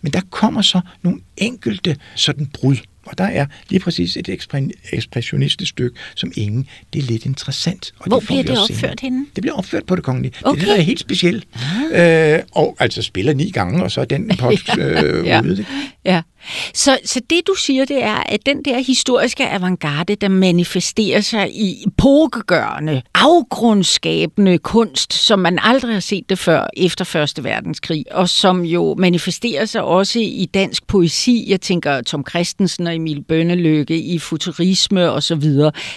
Men 0.02 0.14
der 0.14 0.22
kommer 0.30 0.62
så 0.62 0.82
nogle 1.02 1.20
enkelte 1.38 1.98
sådan 2.16 2.46
brud. 2.46 2.78
Og 3.06 3.18
der 3.18 3.24
er 3.24 3.46
lige 3.70 3.80
præcis 3.80 4.18
et 4.18 4.30
ekspressionistisk 4.92 5.70
stykke, 5.70 6.00
som 6.16 6.32
ingen, 6.36 6.68
det 6.94 7.00
er 7.00 7.08
lidt 7.08 7.26
interessant. 7.26 7.94
Og 8.00 8.08
Hvor 8.08 8.20
det 8.20 8.28
bliver 8.28 8.44
det 8.44 8.60
opført 8.60 9.00
henne? 9.00 9.26
Det 9.36 9.42
bliver 9.42 9.56
opført 9.56 9.86
på 9.86 9.96
det 9.96 10.04
kongelige. 10.04 10.34
Okay. 10.44 10.62
Det 10.62 10.68
er 10.70 10.74
det, 10.74 10.80
er 10.80 10.84
helt 10.84 11.00
specielt. 11.00 11.48
Ah. 11.94 12.34
Øh, 12.34 12.40
og 12.52 12.78
altså 12.80 13.02
spiller 13.02 13.34
ni 13.34 13.50
gange, 13.50 13.84
og 13.84 13.92
så 13.92 14.02
er 14.02 14.06
den 14.06 14.32
pot 14.40 14.78
øh, 14.80 15.26
ja. 15.26 15.42
ude. 15.42 15.66
Ja. 16.06 16.22
Så, 16.74 17.00
så 17.06 17.22
det 17.30 17.42
du 17.48 17.56
siger, 17.56 17.86
det 17.86 18.04
er, 18.04 18.24
at 18.26 18.46
den 18.46 18.64
der 18.66 18.80
historiske 18.80 19.50
avantgarde, 19.50 20.16
der 20.16 20.28
manifesterer 20.28 21.22
sig 21.22 21.50
i 21.56 21.86
pokegørende, 21.98 23.02
afgrundskabende 23.16 24.58
kunst, 24.58 25.14
som 25.14 25.40
man 25.40 25.60
aldrig 25.62 25.94
har 25.94 26.00
set 26.00 26.30
det 26.30 26.40
før 26.40 26.68
efter 26.78 27.06
Første 27.06 27.44
Verdenskrig, 27.44 28.06
og 28.12 28.30
som 28.30 28.62
jo 28.66 28.96
manifesterer 28.98 29.66
sig 29.66 29.84
også 29.84 30.20
i 30.20 30.50
dansk 30.54 30.88
poesi. 30.88 31.46
Jeg 31.48 31.62
tænker 31.62 32.02
Tom 32.02 32.26
Christensen 32.30 32.88
og 32.88 32.96
Emil 32.96 33.24
Bønnelykke 33.24 33.98
i 33.98 34.20
futurisme 34.20 35.12
osv. 35.12 35.44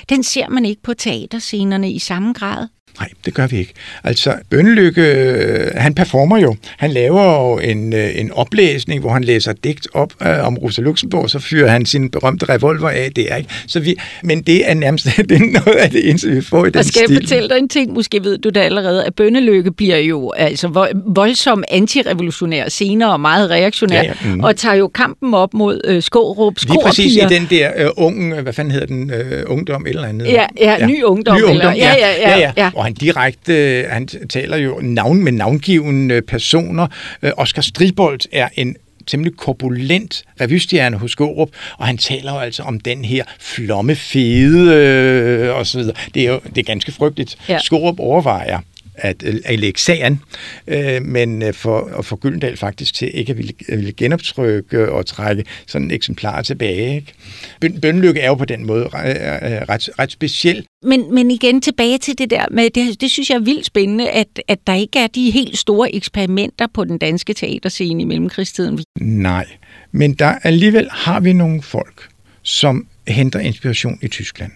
Den 0.09 0.23
ser 0.23 0.49
man 0.49 0.65
ikke 0.65 0.83
på 0.83 0.95
teaterscenerne 0.95 1.91
i 1.91 1.99
samme 1.99 2.33
grad. 2.33 2.67
Nej, 2.98 3.09
det 3.24 3.35
gør 3.35 3.46
vi 3.46 3.59
ikke. 3.59 3.72
Altså, 4.05 4.35
Bønnelykke, 4.50 5.03
øh, 5.03 5.70
han 5.74 5.94
performer 5.94 6.38
jo. 6.38 6.57
Han 6.79 6.90
laver 6.90 7.22
jo 7.22 7.59
en, 7.59 7.92
øh, 7.92 8.18
en 8.18 8.33
oplæsning, 8.33 9.00
hvor 9.00 9.11
han 9.11 9.24
læser 9.24 9.53
digt 9.53 9.88
op 9.94 10.12
øh, 10.22 10.46
om 10.46 10.59
Rosa 10.59 10.83
Luxemburg, 10.83 11.31
så 11.31 11.38
fyrer 11.38 11.68
han 11.68 11.87
sin 11.87 12.11
berømte 12.11 12.46
revolver 12.48 12.88
af. 12.88 13.11
Det 13.16 13.33
er 13.33 13.37
ikke. 13.37 13.50
Så 13.66 13.81
vi, 13.81 13.94
men 14.22 14.42
det 14.42 14.70
er 14.70 14.74
nærmest 14.74 15.05
det 15.29 15.33
er 15.33 15.64
noget 15.64 15.79
af 15.79 15.90
det 15.90 16.09
eneste, 16.09 16.31
vi 16.31 16.40
får 16.40 16.66
i 16.66 16.70
den 16.70 16.76
Og 16.76 16.85
skal 16.85 17.05
stil. 17.05 17.14
jeg 17.14 17.22
fortælle 17.22 17.48
dig 17.48 17.59
en 17.59 17.68
ting, 17.68 17.92
måske 17.92 18.24
ved 18.24 18.38
du 18.38 18.48
det 18.48 18.61
allerede, 18.61 19.05
at 19.05 19.14
Bønnelykke 19.14 19.72
bliver 19.72 19.96
jo 19.96 20.31
altså 20.31 20.92
voldsom 21.07 21.64
antirevolutionær 21.70 22.68
senere 22.68 23.12
og 23.12 23.20
meget 23.20 23.50
reaktionær, 23.50 24.03
ja, 24.03 24.12
ja. 24.24 24.35
Mm. 24.35 24.40
og 24.40 24.57
tager 24.57 24.74
jo 24.74 24.88
kampen 24.88 25.35
op 25.35 25.55
mod 25.55 25.81
øh, 25.85 26.03
Skårups 26.03 26.64
Lige 26.64 26.79
præcis 26.85 27.16
i 27.16 27.20
den 27.29 27.46
der 27.50 27.70
øh, 27.76 27.88
unge, 27.96 28.42
hvad 28.42 28.53
fanden 28.53 28.72
hedder 28.72 28.87
den, 28.87 29.11
øh, 29.11 29.42
ungdom 29.46 29.87
eller 29.87 30.05
andet. 30.05 30.26
Ja, 30.26 30.46
ja, 30.61 30.76
ja. 30.79 30.87
ny 30.87 31.03
ungdom. 31.03 31.37
Ny 31.37 31.42
ungdom, 31.42 31.72
eller, 31.72 31.87
ja, 31.87 31.94
ja, 31.98 32.29
ja, 32.29 32.38
ja, 32.38 32.53
ja. 32.57 32.70
ja 32.76 32.80
og 32.81 32.87
han 32.87 32.95
direkte, 32.95 33.87
han 33.90 34.09
taler 34.29 34.57
jo 34.57 34.79
navn 34.83 35.25
med 35.25 35.33
navngivende 35.33 36.23
personer. 36.23 36.87
Øh, 37.23 37.33
Oscar 37.37 37.62
Stribold 37.62 38.21
er 38.33 38.49
en 38.55 38.77
temmelig 39.07 39.37
korpulent 39.37 40.25
revystjerne 40.40 40.97
hos 40.97 41.16
Gårup, 41.16 41.49
og 41.79 41.87
han 41.87 41.99
taler 41.99 42.33
jo 42.33 42.38
altså 42.38 42.62
om 42.62 42.81
den 42.81 43.05
her 43.05 43.25
flomme 43.40 43.95
fede 43.95 44.75
øh, 44.75 45.57
og 45.57 45.66
så 45.66 45.79
videre. 45.79 45.97
Det 46.14 46.23
er 46.23 46.33
jo 46.33 46.40
det 46.47 46.59
er 46.59 46.62
ganske 46.62 46.93
frygteligt. 46.93 47.37
Ja. 47.49 47.59
Skorup 47.59 48.01
overvejer 48.01 48.61
at, 49.01 49.23
at 49.45 49.59
lægge 49.59 49.81
sagen, 49.81 50.23
øh, 50.67 51.03
men 51.03 51.43
øh, 51.43 51.55
for, 51.55 52.03
for 52.03 52.17
Gyldendal 52.17 52.57
faktisk 52.57 52.95
til 52.95 53.11
ikke 53.15 53.31
at 53.31 53.39
ville, 53.39 53.53
at 53.69 53.79
ville 53.79 53.93
genoptrykke 53.93 54.93
og 54.93 55.07
trække 55.07 55.45
sådan 55.67 55.91
et 55.91 55.95
eksemplar 55.95 56.43
tilbage. 56.43 56.97
Ikke? 56.97 57.81
Bønlykke 57.81 58.21
er 58.21 58.29
jo 58.29 58.35
på 58.35 58.45
den 58.45 58.67
måde 58.67 58.89
ret, 58.89 59.69
ret, 59.69 59.89
ret 59.99 60.13
speciel. 60.13 60.67
Men, 60.83 61.15
men 61.15 61.31
igen 61.31 61.61
tilbage 61.61 61.99
til 61.99 62.19
det 62.19 62.31
der 62.31 62.45
med, 62.51 62.71
det, 62.71 63.01
det 63.01 63.11
synes 63.11 63.31
jeg 63.31 63.37
er 63.37 63.41
vildt 63.41 63.67
spændende, 63.67 64.11
at, 64.11 64.43
at 64.49 64.59
der 64.67 64.75
ikke 64.75 64.99
er 64.99 65.07
de 65.07 65.31
helt 65.31 65.59
store 65.59 65.95
eksperimenter 65.95 66.67
på 66.75 66.85
den 66.85 66.99
danske 66.99 67.35
teaterscene 67.35 68.03
i 68.03 68.05
mellemkrigstiden. 68.05 68.85
Nej, 69.01 69.47
men 69.93 70.15
der 70.15 70.35
alligevel 70.43 70.89
har 70.91 71.21
vi 71.21 71.33
nogle 71.33 71.63
folk, 71.63 72.09
som 72.43 72.87
henter 73.09 73.41
inspiration 73.41 73.99
i 74.03 74.09
Tyskland. 74.09 74.53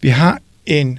Vi 0.00 0.08
har 0.08 0.40
en 0.66 0.98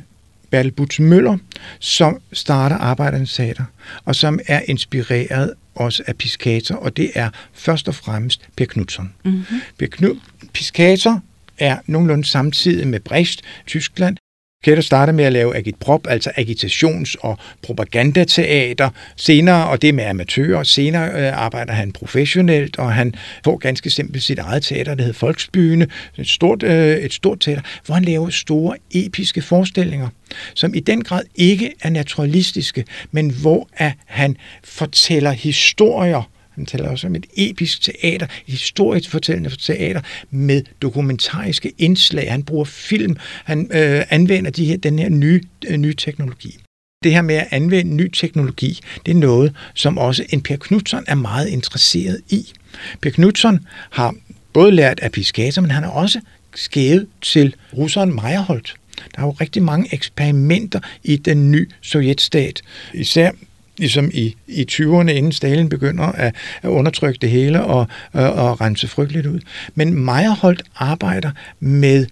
Bertel 0.49 0.71
Butz 0.71 0.99
Møller, 0.99 1.37
som 1.79 2.21
starter 2.33 2.77
Arbejdernes 2.77 3.33
Teater, 3.33 3.63
og 4.05 4.15
som 4.15 4.39
er 4.47 4.61
inspireret 4.67 5.53
også 5.75 6.03
af 6.07 6.15
Piscator, 6.15 6.75
og 6.75 6.97
det 6.97 7.11
er 7.15 7.29
først 7.53 7.87
og 7.87 7.95
fremmest 7.95 8.49
Per 8.57 8.65
Knudsen. 8.65 9.13
Mm-hmm. 9.25 9.61
Per 9.79 9.87
Knud, 9.87 10.15
Piscator 10.53 11.21
er 11.57 11.77
nogenlunde 11.85 12.25
samtidig 12.25 12.87
med 12.87 12.99
Brecht, 12.99 13.41
Tyskland, 13.67 14.17
Kætter 14.63 14.83
starter 14.83 15.13
med 15.13 15.25
at 15.25 15.33
lave 15.33 15.55
agitprop, 15.55 16.07
altså 16.09 16.31
agitations- 16.37 17.15
og 17.19 17.37
propagandateater. 17.61 18.89
Senere, 19.15 19.67
og 19.69 19.81
det 19.81 19.95
med 19.95 20.03
amatører, 20.03 20.63
senere 20.63 21.11
øh, 21.11 21.43
arbejder 21.43 21.73
han 21.73 21.91
professionelt, 21.91 22.79
og 22.79 22.93
han 22.93 23.13
får 23.43 23.57
ganske 23.57 23.89
simpelt 23.89 24.23
sit 24.23 24.39
eget 24.39 24.63
teater, 24.63 24.95
der 24.95 25.03
hedder 25.03 25.19
Folksbyene, 25.19 25.87
et 26.17 26.27
stort, 26.27 26.63
øh, 26.63 26.97
et 26.97 27.13
stort 27.13 27.39
teater, 27.39 27.61
hvor 27.85 27.95
han 27.95 28.03
laver 28.03 28.29
store 28.29 28.77
episke 28.91 29.41
forestillinger, 29.41 30.09
som 30.53 30.73
i 30.73 30.79
den 30.79 31.03
grad 31.03 31.23
ikke 31.35 31.73
er 31.81 31.89
naturalistiske, 31.89 32.85
men 33.11 33.29
hvor 33.29 33.67
at 33.73 33.93
han 34.05 34.37
fortæller 34.63 35.31
historier, 35.31 36.29
han 36.57 36.65
taler 36.65 36.89
også 36.89 37.07
om 37.07 37.15
et 37.15 37.25
episk 37.35 37.81
teater, 37.81 38.25
et 38.25 38.53
historisk 38.53 39.09
fortællende 39.09 39.49
teater 39.49 40.01
med 40.31 40.63
dokumentariske 40.81 41.73
indslag. 41.77 42.31
Han 42.31 42.43
bruger 42.43 42.65
film, 42.65 43.17
han 43.43 43.69
øh, 43.73 44.03
anvender 44.09 44.51
de 44.51 44.65
her, 44.65 44.77
den 44.77 44.99
her 44.99 45.09
nye, 45.09 45.41
øh, 45.67 45.77
nye 45.77 45.93
teknologi. 45.93 46.57
Det 47.03 47.13
her 47.13 47.21
med 47.21 47.35
at 47.35 47.47
anvende 47.51 47.95
ny 47.95 48.09
teknologi, 48.13 48.79
det 49.05 49.11
er 49.11 49.15
noget, 49.15 49.55
som 49.73 49.97
også 49.97 50.25
en 50.29 50.41
Per 50.41 50.55
Knudsen 50.55 51.03
er 51.07 51.15
meget 51.15 51.47
interesseret 51.47 52.21
i. 52.29 52.53
Per 53.01 53.09
Knudsen 53.09 53.59
har 53.89 54.15
både 54.53 54.71
lært 54.71 54.99
af 54.99 55.11
Piscator, 55.11 55.61
men 55.61 55.71
han 55.71 55.83
har 55.83 55.91
også 55.91 56.21
skævet 56.55 57.07
til 57.21 57.55
russeren 57.77 58.15
Meyerholt. 58.15 58.75
Der 59.15 59.21
er 59.21 59.25
jo 59.25 59.31
rigtig 59.31 59.63
mange 59.63 59.93
eksperimenter 59.93 60.79
i 61.03 61.15
den 61.15 61.51
nye 61.51 61.67
sovjetstat. 61.81 62.61
Især 62.93 63.31
ligesom 63.77 64.11
i, 64.13 64.35
i 64.47 64.65
20'erne, 64.71 65.09
inden 65.09 65.31
Stalin 65.31 65.69
begynder 65.69 66.03
at, 66.03 66.35
at 66.61 66.69
undertrykke 66.69 67.19
det 67.21 67.29
hele 67.29 67.63
og, 67.63 67.87
og, 68.11 68.33
og 68.33 68.61
rense 68.61 68.87
frygteligt 68.87 69.25
ud. 69.25 69.39
Men 69.75 69.93
Meyerholt 70.05 70.63
arbejder 70.75 71.31
med 71.59 72.05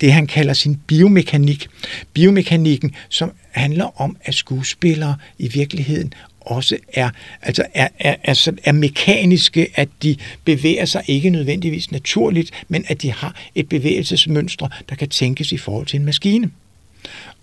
det, 0.00 0.12
han 0.12 0.26
kalder 0.26 0.52
sin 0.52 0.80
biomekanik. 0.86 1.68
Biomekanikken, 2.12 2.94
som 3.08 3.32
handler 3.50 4.00
om, 4.00 4.16
at 4.24 4.34
skuespillere 4.34 5.16
i 5.38 5.48
virkeligheden 5.48 6.12
også 6.40 6.76
er, 6.92 7.10
altså 7.42 7.64
er, 7.74 7.88
er, 7.98 8.10
er, 8.10 8.16
altså 8.24 8.52
er 8.64 8.72
mekaniske, 8.72 9.68
at 9.74 9.88
de 10.02 10.16
bevæger 10.44 10.84
sig 10.84 11.02
ikke 11.06 11.30
nødvendigvis 11.30 11.90
naturligt, 11.90 12.50
men 12.68 12.84
at 12.88 13.02
de 13.02 13.12
har 13.12 13.36
et 13.54 13.68
bevægelsesmønster, 13.68 14.68
der 14.88 14.94
kan 14.94 15.08
tænkes 15.08 15.52
i 15.52 15.56
forhold 15.56 15.86
til 15.86 15.98
en 15.98 16.04
maskine. 16.04 16.50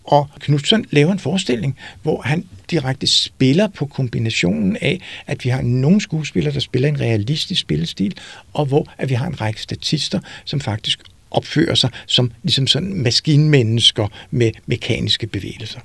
Og 0.03 0.29
Knudsen 0.39 0.85
laver 0.91 1.11
en 1.11 1.19
forestilling, 1.19 1.77
hvor 2.01 2.21
han 2.21 2.45
direkte 2.71 3.07
spiller 3.07 3.67
på 3.67 3.85
kombinationen 3.85 4.77
af, 4.81 5.01
at 5.27 5.45
vi 5.45 5.49
har 5.49 5.61
nogle 5.61 6.01
skuespillere, 6.01 6.53
der 6.53 6.59
spiller 6.59 6.89
en 6.89 6.99
realistisk 6.99 7.61
spillestil, 7.61 8.17
og 8.53 8.65
hvor 8.65 8.87
at 8.97 9.09
vi 9.09 9.13
har 9.13 9.27
en 9.27 9.41
række 9.41 9.61
statister, 9.61 10.19
som 10.45 10.59
faktisk 10.59 10.99
opfører 11.31 11.75
sig 11.75 11.89
som 12.07 12.31
ligesom 12.43 12.67
sådan 12.67 12.93
maskinmennesker 12.93 14.07
med 14.31 14.51
mekaniske 14.65 15.27
bevægelser. 15.27 15.79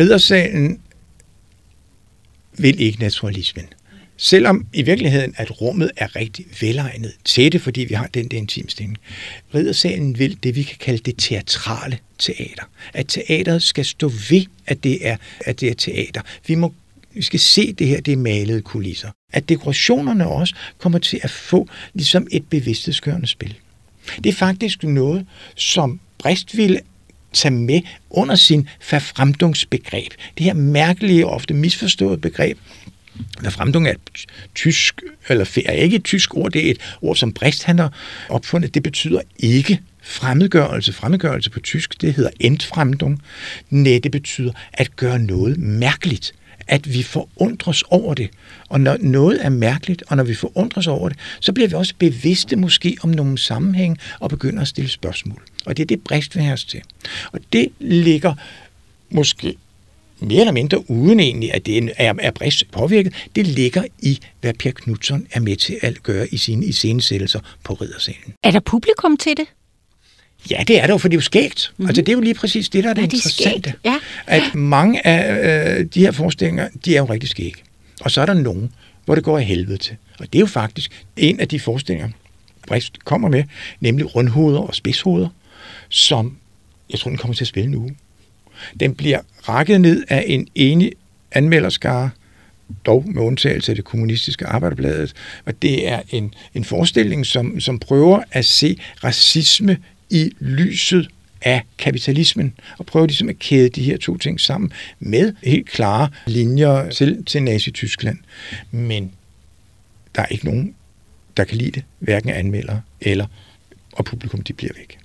Riddersalen 0.00 0.80
vil 2.58 2.80
ikke 2.80 3.00
naturalismen. 3.00 3.66
Selvom 4.16 4.66
i 4.72 4.82
virkeligheden, 4.82 5.34
at 5.36 5.60
rummet 5.60 5.90
er 5.96 6.16
rigtig 6.16 6.46
velegnet 6.60 7.12
til 7.24 7.52
det, 7.52 7.62
fordi 7.62 7.80
vi 7.80 7.94
har 7.94 8.06
den 8.06 8.28
der 8.28 8.36
intimstilling. 8.36 8.98
Riddersalen 9.54 10.18
vil 10.18 10.38
det, 10.42 10.56
vi 10.56 10.62
kan 10.62 10.76
kalde 10.80 10.98
det 10.98 11.14
teatrale 11.18 11.98
teater. 12.18 12.62
At 12.94 13.06
teateret 13.08 13.62
skal 13.62 13.84
stå 13.84 14.08
ved, 14.30 14.44
at 14.66 14.84
det 14.84 15.06
er, 15.08 15.16
at 15.40 15.60
det 15.60 15.68
er 15.70 15.74
teater. 15.74 16.20
Vi, 16.46 16.54
må, 16.54 16.74
vi 17.14 17.22
skal 17.22 17.40
se 17.40 17.72
det 17.72 17.86
her, 17.86 18.00
det 18.00 18.12
er 18.12 18.16
malede 18.16 18.62
kulisser. 18.62 19.10
At 19.32 19.48
dekorationerne 19.48 20.26
også 20.26 20.54
kommer 20.78 20.98
til 20.98 21.20
at 21.22 21.30
få 21.30 21.68
ligesom 21.94 22.26
et 22.30 22.46
bevidsthedsgørende 22.50 23.26
spil. 23.26 23.54
Det 24.24 24.26
er 24.26 24.36
faktisk 24.36 24.82
noget, 24.82 25.26
som 25.56 26.00
Brist 26.18 26.56
ville 26.56 26.80
tage 27.32 27.52
med 27.52 27.80
under 28.10 28.34
sin 28.34 28.68
verfremdungsbegreb. 28.90 30.12
Det 30.38 30.44
her 30.44 30.54
mærkelige 30.54 31.26
og 31.26 31.32
ofte 31.32 31.54
misforståede 31.54 32.18
begreb, 32.18 32.58
Verfremdung 33.40 33.86
er 33.86 33.90
et 33.90 34.26
tysk, 34.54 35.02
eller 35.28 35.62
er 35.66 35.72
ikke 35.72 35.96
et 35.96 36.04
tysk 36.04 36.36
ord, 36.36 36.52
det 36.52 36.66
er 36.66 36.70
et 36.70 36.78
ord, 37.02 37.16
som 37.16 37.32
Brecht 37.32 37.64
han 37.64 37.78
har 37.78 37.92
opfundet. 38.28 38.74
Det 38.74 38.82
betyder 38.82 39.20
ikke 39.38 39.80
fremmedgørelse. 40.02 40.92
Fremmedgørelse 40.92 41.50
på 41.50 41.60
tysk, 41.60 42.00
det 42.00 42.14
hedder 42.14 42.30
Entfremdung. 42.40 43.22
Nej, 43.70 44.00
det 44.02 44.12
betyder 44.12 44.52
at 44.72 44.96
gøre 44.96 45.18
noget 45.18 45.58
mærkeligt 45.58 46.34
at 46.68 46.94
vi 46.94 47.02
forundres 47.02 47.82
over 47.82 48.14
det. 48.14 48.30
Og 48.68 48.80
når 48.80 48.96
noget 49.00 49.44
er 49.44 49.48
mærkeligt, 49.48 50.02
og 50.08 50.16
når 50.16 50.24
vi 50.24 50.34
forundres 50.34 50.86
over 50.86 51.08
det, 51.08 51.18
så 51.40 51.52
bliver 51.52 51.68
vi 51.68 51.74
også 51.74 51.94
bevidste 51.98 52.56
måske 52.56 52.96
om 53.02 53.10
nogle 53.10 53.38
sammenhæng 53.38 53.98
og 54.20 54.30
begynder 54.30 54.62
at 54.62 54.68
stille 54.68 54.90
spørgsmål. 54.90 55.42
Og 55.66 55.76
det 55.76 55.82
er 55.82 55.86
det, 55.86 56.00
Brist 56.04 56.34
vil 56.34 56.42
have 56.42 56.52
os 56.52 56.64
til. 56.64 56.82
Og 57.32 57.40
det 57.52 57.68
ligger 57.78 58.34
måske 59.10 59.54
mere 60.20 60.40
eller 60.40 60.52
mindre 60.52 60.90
uden 60.90 61.20
egentlig, 61.20 61.54
at 61.54 61.66
det 61.66 61.92
er, 61.96 62.14
er 62.18 62.30
Brist 62.30 62.70
påvirket, 62.70 63.14
det 63.36 63.46
ligger 63.46 63.84
i, 63.98 64.18
hvad 64.40 64.54
Per 64.54 64.70
Knudsen 64.70 65.26
er 65.32 65.40
med 65.40 65.56
til 65.56 65.78
at 65.82 66.02
gøre 66.02 66.28
i 66.28 66.36
sine 66.36 66.66
iscenesættelser 66.66 67.40
på 67.64 67.74
Riddersalen. 67.74 68.34
Er 68.42 68.50
der 68.50 68.60
publikum 68.60 69.16
til 69.16 69.36
det? 69.36 69.46
Ja, 70.50 70.64
det 70.68 70.78
er 70.78 70.86
det 70.86 70.92
jo, 70.92 70.98
for 70.98 71.08
det 71.08 71.14
er 71.14 71.18
jo 71.18 71.22
skægt. 71.22 71.72
Mm. 71.76 71.86
Altså, 71.86 72.02
det 72.02 72.08
er 72.08 72.12
jo 72.12 72.20
lige 72.20 72.34
præcis 72.34 72.68
det, 72.68 72.84
der 72.84 72.90
er 72.90 72.94
det, 72.94 73.02
ja, 73.02 73.06
det 73.06 73.12
interessante. 73.12 73.74
Ja. 73.84 73.98
At 74.26 74.54
mange 74.54 75.06
af 75.06 75.78
øh, 75.78 75.86
de 75.94 76.00
her 76.00 76.10
forestillinger, 76.10 76.68
de 76.84 76.96
er 76.96 76.98
jo 76.98 77.04
rigtig 77.04 77.28
skæg. 77.28 77.54
Og 78.00 78.10
så 78.10 78.20
er 78.20 78.26
der 78.26 78.34
nogen, 78.34 78.72
hvor 79.04 79.14
det 79.14 79.24
går 79.24 79.38
af 79.38 79.44
helvede 79.44 79.76
til. 79.76 79.96
Og 80.18 80.26
det 80.32 80.34
er 80.38 80.40
jo 80.40 80.46
faktisk 80.46 81.04
en 81.16 81.40
af 81.40 81.48
de 81.48 81.60
forestillinger, 81.60 82.08
Brist 82.68 83.04
kommer 83.04 83.28
med, 83.28 83.44
nemlig 83.80 84.14
rundhoveder 84.14 84.60
og 84.60 84.74
spidshoveder, 84.74 85.28
som 85.88 86.38
jeg 86.90 86.98
tror, 86.98 87.08
den 87.08 87.18
kommer 87.18 87.34
til 87.34 87.44
at 87.44 87.48
spille 87.48 87.70
nu. 87.70 87.90
Den 88.80 88.94
bliver 88.94 89.20
rakket 89.48 89.80
ned 89.80 90.04
af 90.08 90.24
en 90.26 90.48
enig 90.54 90.92
anmelderskare, 91.32 92.10
dog 92.86 93.04
med 93.06 93.22
undtagelse 93.22 93.72
af 93.72 93.76
det 93.76 93.84
kommunistiske 93.84 94.46
arbejderbladet. 94.46 95.12
Og 95.44 95.62
det 95.62 95.88
er 95.88 96.02
en, 96.10 96.34
en 96.54 96.64
forestilling, 96.64 97.26
som, 97.26 97.60
som 97.60 97.78
prøver 97.78 98.22
at 98.30 98.44
se 98.44 98.78
racisme 99.04 99.78
i 100.10 100.32
lyset 100.40 101.08
af 101.42 101.62
kapitalismen, 101.78 102.54
og 102.78 102.86
prøver 102.86 103.06
ligesom 103.06 103.28
at 103.28 103.38
kæde 103.38 103.68
de 103.68 103.82
her 103.82 103.96
to 103.96 104.16
ting 104.18 104.40
sammen 104.40 104.72
med 105.00 105.34
helt 105.42 105.68
klare 105.68 106.08
linjer 106.26 106.90
til, 106.90 107.24
til 107.24 107.42
Nazi-Tyskland. 107.42 108.18
Men 108.70 109.12
der 110.14 110.22
er 110.22 110.26
ikke 110.26 110.44
nogen, 110.44 110.74
der 111.36 111.44
kan 111.44 111.58
lide 111.58 111.70
det, 111.70 111.82
hverken 111.98 112.30
anmelder 112.30 112.80
eller 113.00 113.26
og 113.92 114.04
publikum, 114.04 114.42
de 114.42 114.52
bliver 114.52 114.72
væk. 114.76 115.01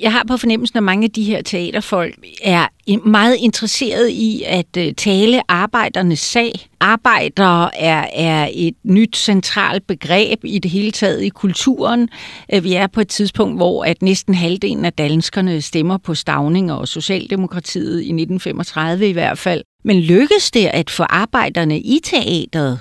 Jeg 0.00 0.12
har 0.12 0.24
på 0.28 0.36
fornemmelsen, 0.36 0.76
at 0.76 0.82
mange 0.82 1.04
af 1.04 1.10
de 1.10 1.22
her 1.22 1.42
teaterfolk 1.42 2.14
er 2.42 2.66
meget 3.08 3.36
interesseret 3.36 4.08
i 4.08 4.42
at 4.46 4.76
øh, 4.78 4.92
tale 4.94 5.50
arbejdernes 5.50 6.18
sag. 6.18 6.52
Arbejder 6.80 7.70
er, 7.74 8.06
er 8.14 8.48
et 8.52 8.74
nyt 8.84 9.16
centralt 9.16 9.86
begreb 9.86 10.44
i 10.44 10.58
det 10.58 10.70
hele 10.70 10.90
taget 10.90 11.22
i 11.22 11.28
kulturen. 11.28 12.08
Øh, 12.54 12.64
vi 12.64 12.74
er 12.74 12.86
på 12.86 13.00
et 13.00 13.08
tidspunkt, 13.08 13.56
hvor 13.56 13.84
at 13.84 14.02
næsten 14.02 14.34
halvdelen 14.34 14.84
af 14.84 14.92
danskerne 14.92 15.62
stemmer 15.62 15.98
på 15.98 16.14
Stavning 16.14 16.72
og 16.72 16.88
Socialdemokratiet 16.88 17.94
i 17.94 18.08
1935 18.12 19.08
i 19.08 19.12
hvert 19.12 19.38
fald. 19.38 19.62
Men 19.84 20.00
lykkes 20.00 20.50
det 20.50 20.66
at 20.66 20.90
få 20.90 21.02
arbejderne 21.02 21.80
i 21.80 22.00
teateret? 22.04 22.78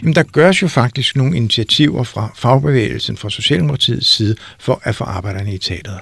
Jamen, 0.00 0.14
der 0.14 0.22
gøres 0.22 0.62
jo 0.62 0.68
faktisk 0.68 1.16
nogle 1.16 1.36
initiativer 1.36 2.02
fra 2.02 2.32
fagbevægelsen, 2.34 3.16
fra 3.16 3.30
Socialdemokratiets 3.30 4.06
side, 4.06 4.36
for 4.58 4.80
at 4.84 4.94
få 4.94 5.04
arbejderne 5.04 5.54
i 5.54 5.58
teateret. 5.58 6.00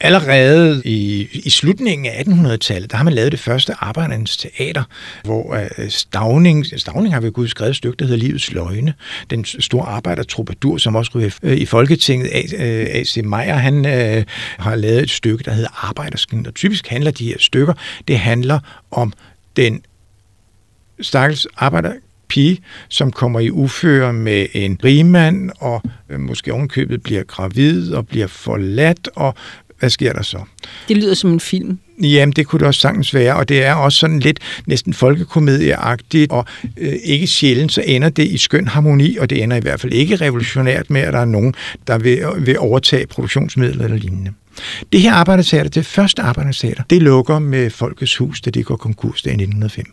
Allerede 0.00 0.82
i, 0.84 1.28
i 1.32 1.50
slutningen 1.50 2.06
af 2.06 2.22
1800-tallet, 2.22 2.90
der 2.90 2.96
har 2.96 3.04
man 3.04 3.12
lavet 3.12 3.32
det 3.32 3.40
første 3.40 3.74
arbejdernes 3.78 4.36
teater, 4.36 4.82
hvor 5.24 5.54
øh, 5.54 5.68
uh, 5.78 5.88
Stavning, 5.88 6.80
Stavning 6.80 7.14
har 7.14 7.20
ved 7.20 7.32
Gud 7.32 7.48
skrevet 7.48 7.70
et 7.70 7.76
stykke, 7.76 7.96
der 7.96 8.04
hedder 8.04 8.18
Livets 8.18 8.52
Løgne. 8.52 8.94
Den 9.30 9.44
store 9.44 9.86
arbejdertrubadur, 9.86 10.78
som 10.78 10.96
også 10.96 11.10
ryger 11.14 11.30
uh, 11.42 11.52
i 11.52 11.66
Folketinget, 11.66 12.30
A.C. 12.32 13.16
Øh, 13.16 13.24
Meyer, 13.24 13.54
han 13.54 13.76
uh, 13.76 14.24
har 14.58 14.74
lavet 14.74 15.02
et 15.02 15.10
stykke, 15.10 15.44
der 15.44 15.52
hedder 15.52 15.86
Arbejderskin. 15.88 16.46
Og 16.46 16.54
typisk 16.54 16.86
handler 16.86 17.10
de 17.10 17.26
her 17.26 17.38
stykker, 17.38 17.74
det 18.08 18.18
handler 18.18 18.60
om 18.90 19.12
den 19.56 19.82
stakkels 21.00 21.46
arbejder 21.56 21.92
pige, 22.34 22.58
som 22.88 23.12
kommer 23.12 23.40
i 23.40 23.50
uføre 23.50 24.12
med 24.12 24.46
en 24.52 24.78
rigmand, 24.84 25.50
og 25.56 25.82
øh, 26.10 26.20
måske 26.20 26.52
ovenkøbet 26.52 27.02
bliver 27.02 27.22
gravid 27.22 27.92
og 27.92 28.06
bliver 28.06 28.26
forladt, 28.26 29.08
og 29.16 29.34
hvad 29.78 29.90
sker 29.90 30.12
der 30.12 30.22
så? 30.22 30.38
Det 30.88 30.96
lyder 30.96 31.14
som 31.14 31.30
en 31.30 31.40
film. 31.40 31.78
Jamen, 32.02 32.32
det 32.32 32.46
kunne 32.46 32.58
det 32.58 32.66
også 32.66 32.80
sagtens 32.80 33.14
være, 33.14 33.36
og 33.36 33.48
det 33.48 33.64
er 33.64 33.74
også 33.74 33.98
sådan 33.98 34.20
lidt 34.20 34.38
næsten 34.66 34.94
folkekomedieagtigt, 34.94 36.32
og 36.32 36.44
øh, 36.76 36.92
ikke 37.04 37.26
sjældent 37.26 37.72
så 37.72 37.82
ender 37.86 38.08
det 38.08 38.24
i 38.24 38.38
skøn 38.38 38.68
harmoni, 38.68 39.16
og 39.16 39.30
det 39.30 39.42
ender 39.42 39.56
i 39.56 39.60
hvert 39.60 39.80
fald 39.80 39.92
ikke 39.92 40.16
revolutionært 40.16 40.90
med, 40.90 41.00
at 41.00 41.12
der 41.12 41.18
er 41.18 41.24
nogen, 41.24 41.54
der 41.86 41.98
vil, 41.98 42.22
vil 42.38 42.58
overtage 42.58 43.06
produktionsmidler 43.06 43.84
eller 43.84 43.96
lignende. 43.96 44.32
Det 44.92 45.00
her 45.00 45.12
arbejderteater, 45.12 45.70
det 45.70 45.86
første 45.86 46.22
arbejderteater, 46.22 46.82
det 46.90 47.02
lukker 47.02 47.38
med 47.38 47.70
Folkets 47.70 48.16
Hus, 48.16 48.40
da 48.40 48.50
det 48.50 48.66
går 48.66 48.76
konkurs 48.76 49.22
der 49.22 49.30
i 49.30 49.34
1905. 49.34 49.84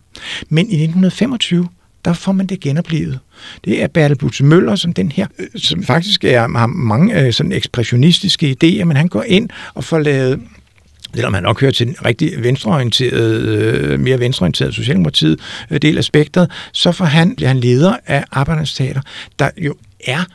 Men 0.49 0.65
i 0.65 0.83
1925, 0.83 1.67
der 2.05 2.13
får 2.13 2.31
man 2.31 2.47
det 2.47 2.59
genoplevet. 2.59 3.19
Det 3.65 3.83
er 3.83 3.87
Bertel 3.87 4.17
Butze 4.17 4.43
Møller, 4.43 4.75
som 4.75 4.93
den 4.93 5.11
her, 5.11 5.27
øh, 5.39 5.47
som 5.55 5.83
faktisk 5.83 6.23
er, 6.23 6.57
har 6.57 6.67
mange 6.67 7.21
øh, 7.21 7.33
sådan 7.33 7.51
ekspressionistiske 7.51 8.57
idéer, 8.63 8.83
men 8.83 8.97
han 8.97 9.07
går 9.07 9.23
ind 9.23 9.49
og 9.73 9.83
får 9.83 9.99
lavet 9.99 10.41
selvom 11.15 11.33
han 11.33 11.43
nok 11.43 11.61
hører 11.61 11.71
til 11.71 11.87
den 11.87 11.95
rigtig 12.05 12.43
venstreorienterede, 12.43 13.57
øh, 13.57 13.99
mere 13.99 14.19
venstreorienterede 14.19 14.73
Socialdemokratiet 14.73 15.39
del 15.81 15.97
af 15.97 16.03
spektret, 16.03 16.51
så 16.73 16.91
får 16.91 17.05
han, 17.05 17.35
bliver 17.35 17.47
han 17.47 17.59
leder 17.59 17.95
af 18.07 18.23
Arbejdernes 18.31 18.73
Teater, 18.73 19.01
der 19.39 19.49
jo 19.57 19.75
er 20.07 20.25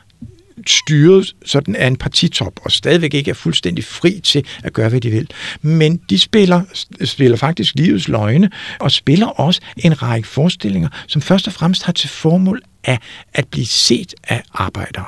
styret 0.69 1.35
sådan 1.45 1.75
af 1.75 1.87
en 1.87 1.95
partitop, 1.95 2.53
og 2.61 2.71
stadigvæk 2.71 3.13
ikke 3.13 3.31
er 3.31 3.35
fuldstændig 3.35 3.83
fri 3.83 4.19
til 4.23 4.45
at 4.63 4.73
gøre, 4.73 4.89
hvad 4.89 5.01
de 5.01 5.09
vil. 5.09 5.29
Men 5.61 5.97
de 6.09 6.19
spiller, 6.19 6.61
spiller 7.05 7.37
faktisk 7.37 7.75
livets 7.75 8.07
løgne, 8.07 8.49
og 8.79 8.91
spiller 8.91 9.27
også 9.27 9.61
en 9.77 10.01
række 10.01 10.27
forestillinger, 10.27 10.89
som 11.07 11.21
først 11.21 11.47
og 11.47 11.53
fremmest 11.53 11.83
har 11.83 11.93
til 11.93 12.09
formål 12.09 12.61
af 12.83 12.99
at 13.33 13.47
blive 13.47 13.65
set 13.65 14.13
af 14.23 14.43
arbejdere. 14.53 15.05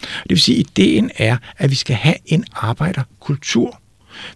Det 0.00 0.30
vil 0.30 0.40
sige, 0.40 0.60
at 0.60 0.66
ideen 0.70 1.10
er, 1.16 1.36
at 1.56 1.70
vi 1.70 1.74
skal 1.74 1.96
have 1.96 2.14
en 2.26 2.44
arbejderkultur. 2.52 3.80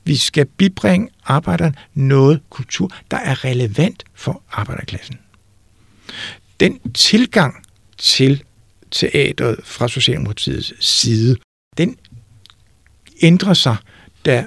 Vi 0.04 0.16
skal 0.16 0.46
bibringe 0.46 1.08
arbejderen 1.24 1.76
noget 1.94 2.40
kultur, 2.50 2.90
der 3.10 3.16
er 3.16 3.44
relevant 3.44 4.04
for 4.14 4.42
arbejderklassen. 4.52 5.18
Den 6.60 6.78
tilgang 6.92 7.54
til 7.98 8.42
teateret 8.94 9.56
fra 9.64 9.88
Socialdemokratiets 9.88 10.86
side, 10.86 11.36
den 11.78 11.96
ændrer 13.22 13.54
sig, 13.54 13.76
da 14.24 14.46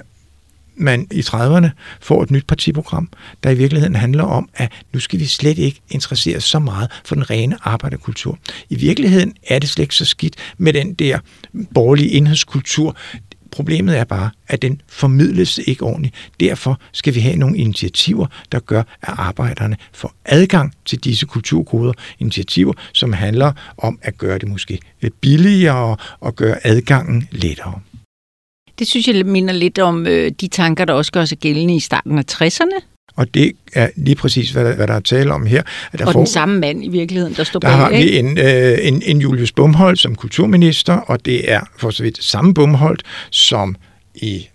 man 0.76 1.06
i 1.12 1.20
30'erne 1.20 1.68
får 2.00 2.22
et 2.22 2.30
nyt 2.30 2.46
partiprogram, 2.46 3.08
der 3.42 3.50
i 3.50 3.54
virkeligheden 3.54 3.96
handler 3.96 4.24
om, 4.24 4.48
at 4.54 4.72
nu 4.92 5.00
skal 5.00 5.20
vi 5.20 5.26
slet 5.26 5.58
ikke 5.58 5.80
interessere 5.90 6.40
så 6.40 6.58
meget 6.58 6.90
for 7.04 7.14
den 7.14 7.30
rene 7.30 7.56
arbejderkultur. 7.60 8.38
I 8.70 8.74
virkeligheden 8.74 9.34
er 9.46 9.58
det 9.58 9.68
slet 9.68 9.82
ikke 9.82 9.94
så 9.94 10.04
skidt 10.04 10.36
med 10.58 10.72
den 10.72 10.94
der 10.94 11.18
borgerlige 11.74 12.10
enhedskultur. 12.10 12.96
Problemet 13.58 13.98
er 13.98 14.04
bare, 14.04 14.30
at 14.48 14.62
den 14.62 14.80
formidles 14.88 15.58
ikke 15.58 15.82
ordentligt. 15.82 16.14
Derfor 16.40 16.80
skal 16.92 17.14
vi 17.14 17.20
have 17.20 17.36
nogle 17.36 17.58
initiativer, 17.58 18.26
der 18.52 18.60
gør, 18.60 18.78
at 18.78 19.14
arbejderne 19.16 19.76
får 19.92 20.12
adgang 20.24 20.72
til 20.84 20.98
disse 20.98 21.26
kulturkoder. 21.26 21.92
Initiativer, 22.18 22.72
som 22.92 23.12
handler 23.12 23.52
om 23.78 23.98
at 24.02 24.18
gøre 24.18 24.38
det 24.38 24.48
måske 24.48 24.78
billigere 25.20 25.96
og 26.20 26.36
gøre 26.36 26.66
adgangen 26.66 27.28
lettere. 27.32 27.80
Det 28.78 28.86
synes 28.86 29.08
jeg 29.08 29.26
minder 29.26 29.54
lidt 29.54 29.78
om 29.78 30.06
øh, 30.06 30.30
de 30.40 30.48
tanker, 30.48 30.84
der 30.84 30.92
også 30.92 31.12
gør 31.12 31.24
sig 31.24 31.38
gældende 31.38 31.76
i 31.76 31.80
starten 31.80 32.18
af 32.18 32.24
60'erne. 32.32 32.97
Og 33.16 33.34
det 33.34 33.52
er 33.72 33.88
lige 33.96 34.14
præcis, 34.14 34.50
hvad 34.50 34.64
der, 34.64 34.74
hvad 34.74 34.86
der 34.86 34.94
er 34.94 35.00
tale 35.00 35.32
om 35.32 35.46
her. 35.46 35.62
At 35.92 35.98
der 35.98 36.06
og 36.06 36.12
får, 36.12 36.20
den 36.20 36.26
samme 36.26 36.60
mand 36.60 36.84
i 36.84 36.88
virkeligheden, 36.88 37.34
der 37.34 37.44
står 37.44 37.60
bag. 37.60 37.70
Der 37.70 37.76
har 37.76 37.90
vi 37.90 38.18
en, 38.18 38.38
øh, 38.38 38.78
en, 38.82 39.02
en 39.06 39.20
Julius 39.20 39.52
Bumholdt 39.52 40.00
som 40.00 40.14
kulturminister, 40.14 40.92
og 40.92 41.24
det 41.24 41.52
er 41.52 41.60
for 41.78 41.90
så 41.90 42.02
vidt 42.02 42.24
samme 42.24 42.54
Bumholdt, 42.54 43.02
som 43.30 43.76
i 44.14 44.48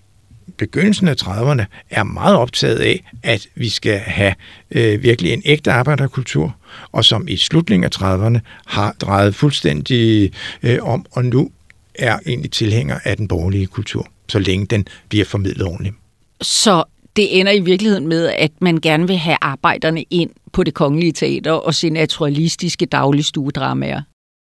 begyndelsen 0.57 1.07
af 1.07 1.15
30'erne 1.21 1.65
er 1.89 2.03
meget 2.03 2.35
optaget 2.35 2.79
af, 2.79 3.11
at 3.23 3.47
vi 3.55 3.69
skal 3.69 3.99
have 3.99 4.33
øh, 4.71 5.03
virkelig 5.03 5.33
en 5.33 5.41
ægte 5.45 5.71
arbejderkultur, 5.71 6.55
og 6.91 7.05
som 7.05 7.27
i 7.27 7.37
slutningen 7.37 7.83
af 7.83 8.01
30'erne 8.01 8.39
har 8.65 8.95
drejet 9.01 9.35
fuldstændig 9.35 10.31
øh, 10.63 10.77
om, 10.81 11.05
og 11.11 11.25
nu 11.25 11.51
er 11.95 12.19
egentlig 12.25 12.51
tilhænger 12.51 12.99
af 13.03 13.17
den 13.17 13.27
borgerlige 13.27 13.67
kultur, 13.67 14.07
så 14.29 14.39
længe 14.39 14.65
den 14.65 14.87
bliver 15.09 15.25
formidlet 15.25 15.67
ordentligt. 15.67 15.95
Så 16.41 16.83
det 17.15 17.39
ender 17.39 17.52
i 17.52 17.60
virkeligheden 17.60 18.08
med, 18.08 18.28
at 18.28 18.52
man 18.62 18.78
gerne 18.78 19.08
vil 19.08 19.17
have 19.17 19.38
arbejderne 19.41 20.04
ind 20.10 20.30
på 20.54 20.63
det 20.63 20.73
kongelige 20.73 21.12
teater 21.12 21.52
og 21.52 21.76
se 21.76 21.89
naturalistiske 21.89 22.86
dagligstuedramaer. 22.86 24.02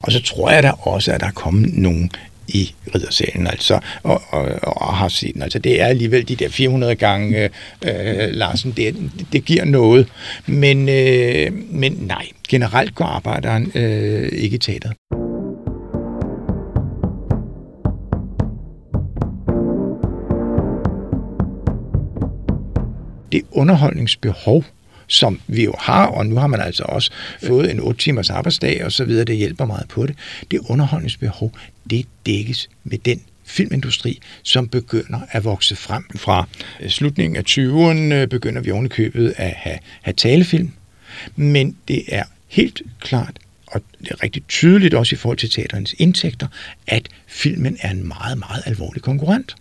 Og 0.03 0.11
så 0.11 0.21
tror 0.21 0.51
jeg 0.51 0.63
da 0.63 0.71
også, 0.79 1.11
at 1.11 1.21
der 1.21 1.27
er 1.27 1.31
kommet 1.31 1.73
nogen 1.73 2.11
i 2.47 2.73
riddersalen, 2.95 3.47
altså, 3.47 3.79
og, 4.03 4.21
og, 4.29 4.49
og 4.61 4.93
har 4.93 5.07
set 5.07 5.33
den. 5.33 5.41
Altså, 5.41 5.59
det 5.59 5.81
er 5.81 5.85
alligevel 5.85 6.27
de 6.27 6.35
der 6.35 6.49
400 6.49 6.95
gange, 6.95 7.43
øh, 7.43 7.49
øh, 7.85 8.29
Larsen, 8.31 8.71
det, 8.71 9.11
det 9.33 9.45
giver 9.45 9.65
noget. 9.65 10.07
Men, 10.45 10.89
øh, 10.89 11.51
men 11.69 11.91
nej, 11.91 12.27
generelt 12.49 12.95
går 12.95 13.05
arbejderen 13.05 13.71
øh, 13.75 14.29
ikke 14.31 14.55
i 14.55 14.59
teateret. 14.59 15.22
Det 23.33 23.41
underholdningsbehov, 23.51 24.65
som 25.07 25.39
vi 25.47 25.63
jo 25.63 25.73
har, 25.79 26.05
og 26.05 26.25
nu 26.25 26.35
har 26.35 26.47
man 26.47 26.61
altså 26.61 26.83
også 26.83 27.11
fået 27.43 27.71
en 27.71 27.79
8 27.79 27.99
timers 27.99 28.29
arbejdsdag 28.29 28.85
og 28.85 28.91
så 28.91 29.05
videre, 29.05 29.25
det 29.25 29.37
hjælper 29.37 29.65
meget 29.65 29.87
på 29.87 30.05
det. 30.05 30.15
Det 30.51 30.59
underholdningsbehov, 30.59 31.51
det 31.89 32.05
dækkes 32.25 32.69
med 32.83 32.97
den 32.97 33.21
filmindustri, 33.45 34.19
som 34.43 34.67
begynder 34.67 35.19
at 35.31 35.43
vokse 35.43 35.75
frem. 35.75 36.03
Fra 36.15 36.47
øh, 36.79 36.89
slutningen 36.89 37.35
af 37.35 37.43
20'erne 37.49 38.25
begynder 38.25 38.61
vi 38.61 38.71
oven 38.71 38.89
købet 38.89 39.33
at 39.37 39.53
have, 39.57 39.77
have 40.01 40.13
talefilm, 40.13 40.71
men 41.35 41.77
det 41.87 42.03
er 42.07 42.23
helt 42.47 42.81
klart, 42.99 43.39
og 43.67 43.81
det 43.99 44.11
er 44.11 44.23
rigtig 44.23 44.43
tydeligt 44.47 44.93
også 44.93 45.15
i 45.15 45.17
forhold 45.17 45.37
til 45.37 45.49
teaterens 45.49 45.95
indtægter, 45.97 46.47
at 46.87 47.09
filmen 47.27 47.77
er 47.81 47.91
en 47.91 48.07
meget, 48.07 48.37
meget 48.37 48.63
alvorlig 48.65 49.01
konkurrent. 49.01 49.55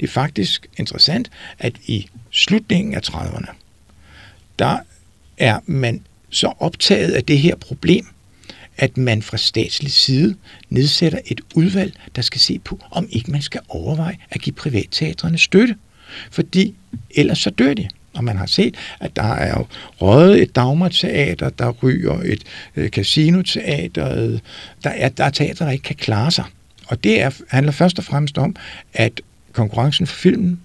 Det 0.00 0.08
er 0.08 0.12
faktisk 0.12 0.66
interessant, 0.76 1.30
at 1.58 1.72
i 1.86 2.08
slutningen 2.30 2.94
af 2.94 3.00
30'erne, 3.08 3.52
der 4.58 4.78
er 5.38 5.58
man 5.66 6.02
så 6.30 6.52
optaget 6.58 7.12
af 7.12 7.24
det 7.24 7.38
her 7.38 7.56
problem, 7.56 8.06
at 8.78 8.96
man 8.96 9.22
fra 9.22 9.36
statslig 9.36 9.92
side 9.92 10.36
nedsætter 10.70 11.18
et 11.26 11.40
udvalg, 11.54 11.92
der 12.16 12.22
skal 12.22 12.40
se 12.40 12.58
på, 12.58 12.80
om 12.90 13.08
ikke 13.10 13.30
man 13.30 13.42
skal 13.42 13.60
overveje 13.68 14.16
at 14.30 14.40
give 14.40 14.54
privatteatrene 14.54 15.38
støtte. 15.38 15.76
Fordi 16.30 16.74
ellers 17.10 17.38
så 17.38 17.50
dør 17.50 17.74
de. 17.74 17.88
Og 18.14 18.24
man 18.24 18.36
har 18.36 18.46
set, 18.46 18.76
at 19.00 19.16
der 19.16 19.34
er 19.34 19.58
jo 19.58 19.66
røget 20.00 20.42
et 20.42 20.56
dagmarteater, 20.56 21.48
der 21.48 21.70
ryger 21.70 22.20
et 22.20 22.42
øh, 22.76 22.88
casinoteater, 22.88 24.38
der 24.84 24.90
er, 24.90 25.08
der 25.08 25.24
er 25.24 25.30
teater, 25.30 25.64
der 25.64 25.72
ikke 25.72 25.82
kan 25.82 25.96
klare 25.96 26.30
sig. 26.30 26.44
Og 26.86 27.04
det 27.04 27.20
er, 27.20 27.30
handler 27.48 27.72
først 27.72 27.98
og 27.98 28.04
fremmest 28.04 28.38
om, 28.38 28.56
at 28.94 29.20
konkurrencen 29.58 30.06
for 30.06 30.16
filmen, 30.16 30.60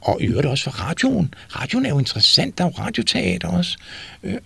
og 0.00 0.22
i 0.22 0.26
øvrigt 0.26 0.46
også 0.46 0.64
for 0.64 0.70
radioen. 0.70 1.34
Radioen 1.48 1.86
er 1.86 1.90
jo 1.90 1.98
interessant, 1.98 2.58
der 2.58 2.64
er 2.64 2.68
jo 2.68 2.84
radioteater 2.84 3.48
også. 3.48 3.76
Øh, 4.22 4.38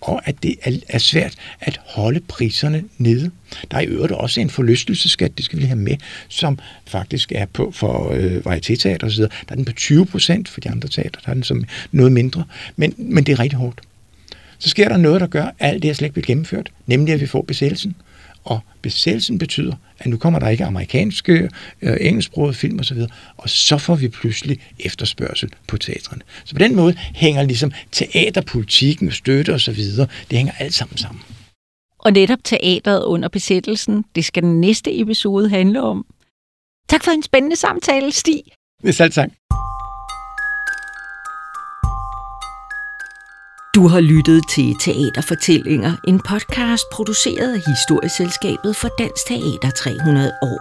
og 0.00 0.28
at 0.28 0.42
det 0.42 0.56
er 0.88 0.98
svært 0.98 1.34
at 1.60 1.80
holde 1.84 2.20
priserne 2.20 2.84
nede. 2.98 3.30
Der 3.70 3.76
er 3.76 3.80
i 3.80 3.86
øvrigt 3.86 4.12
også 4.12 4.40
en 4.40 4.50
forlystelseskat, 4.50 5.36
det 5.36 5.44
skal 5.44 5.58
vi 5.58 5.64
have 5.64 5.78
med, 5.78 5.96
som 6.28 6.58
faktisk 6.86 7.32
er 7.32 7.46
på 7.46 7.70
for 7.70 8.10
øh, 8.12 8.36
varietéteater 8.36 9.04
osv. 9.04 9.22
Der 9.22 9.28
er 9.48 9.54
den 9.54 9.64
på 9.64 9.72
20 9.72 10.06
procent, 10.06 10.48
for 10.48 10.60
de 10.60 10.70
andre 10.70 10.88
teater, 10.88 11.20
der 11.24 11.30
er 11.30 11.34
den 11.34 11.42
som 11.42 11.64
noget 11.92 12.12
mindre. 12.12 12.44
Men, 12.76 12.94
men 12.98 13.24
det 13.24 13.32
er 13.32 13.40
rigtig 13.40 13.58
hårdt. 13.58 13.80
Så 14.58 14.68
sker 14.68 14.88
der 14.88 14.96
noget, 14.96 15.20
der 15.20 15.26
gør, 15.26 15.44
at 15.44 15.54
alt 15.58 15.82
det 15.82 15.88
her 15.88 15.94
slet 15.94 16.06
ikke 16.06 16.14
bliver 16.14 16.26
gennemført, 16.26 16.70
nemlig 16.86 17.14
at 17.14 17.20
vi 17.20 17.26
får 17.26 17.42
besættelsen. 17.42 17.94
Og 18.44 18.60
besættelsen 18.82 19.38
betyder, 19.38 19.74
at 19.98 20.06
nu 20.06 20.16
kommer 20.16 20.38
der 20.38 20.48
ikke 20.48 20.64
amerikanske, 20.64 21.50
øh, 21.82 21.96
engelsksprogede 22.00 22.54
film 22.54 22.78
osv., 22.78 22.98
og 23.36 23.50
så 23.50 23.78
får 23.78 23.94
vi 23.94 24.08
pludselig 24.08 24.60
efterspørgsel 24.78 25.50
på 25.66 25.76
teatrene. 25.76 26.22
Så 26.44 26.54
på 26.54 26.58
den 26.58 26.76
måde 26.76 26.94
hænger 27.14 27.42
ligesom 27.42 27.72
teaterpolitikken, 27.92 29.12
støtte 29.12 29.54
osv., 29.54 29.76
det 29.76 30.08
hænger 30.30 30.52
alt 30.58 30.74
sammen 30.74 30.96
sammen. 30.98 31.22
Og 31.98 32.12
netop 32.12 32.38
teateret 32.44 33.04
under 33.04 33.28
besættelsen, 33.28 34.04
det 34.14 34.24
skal 34.24 34.42
den 34.42 34.60
næste 34.60 35.00
episode 35.00 35.48
handle 35.48 35.82
om. 35.82 36.06
Tak 36.88 37.04
for 37.04 37.10
en 37.10 37.22
spændende 37.22 37.56
samtale, 37.56 38.12
Stig. 38.12 38.42
Selv 38.90 39.12
tak. 39.12 39.30
Du 43.74 43.88
har 43.88 44.00
lyttet 44.00 44.42
til 44.48 44.76
Teaterfortællinger, 44.80 45.92
en 46.08 46.20
podcast 46.20 46.84
produceret 46.92 47.54
af 47.54 47.62
Historieselskabet 47.66 48.76
for 48.76 48.88
Dansk 48.88 49.26
Teater 49.26 49.70
300 49.70 50.32
år. 50.42 50.60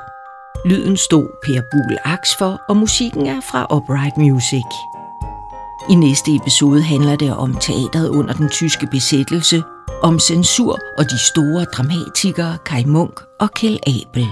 Lyden 0.67 0.97
stod 0.97 1.27
Per 1.43 1.61
Buhl 1.71 1.97
Aks 2.05 2.29
for, 2.37 2.61
og 2.69 2.77
musikken 2.77 3.25
er 3.25 3.41
fra 3.41 3.75
Upright 3.75 4.17
Music. 4.17 4.69
I 5.89 5.95
næste 5.95 6.35
episode 6.35 6.81
handler 6.81 7.15
det 7.15 7.35
om 7.35 7.53
teateret 7.53 8.09
under 8.09 8.33
den 8.33 8.49
tyske 8.49 8.87
besættelse, 8.87 9.63
om 10.01 10.19
censur 10.19 10.79
og 10.97 11.03
de 11.03 11.19
store 11.19 11.63
dramatikere 11.63 12.57
Kai 12.65 12.85
Munk 12.85 13.21
og 13.39 13.51
Kjell 13.51 13.79
Abel. 13.87 14.27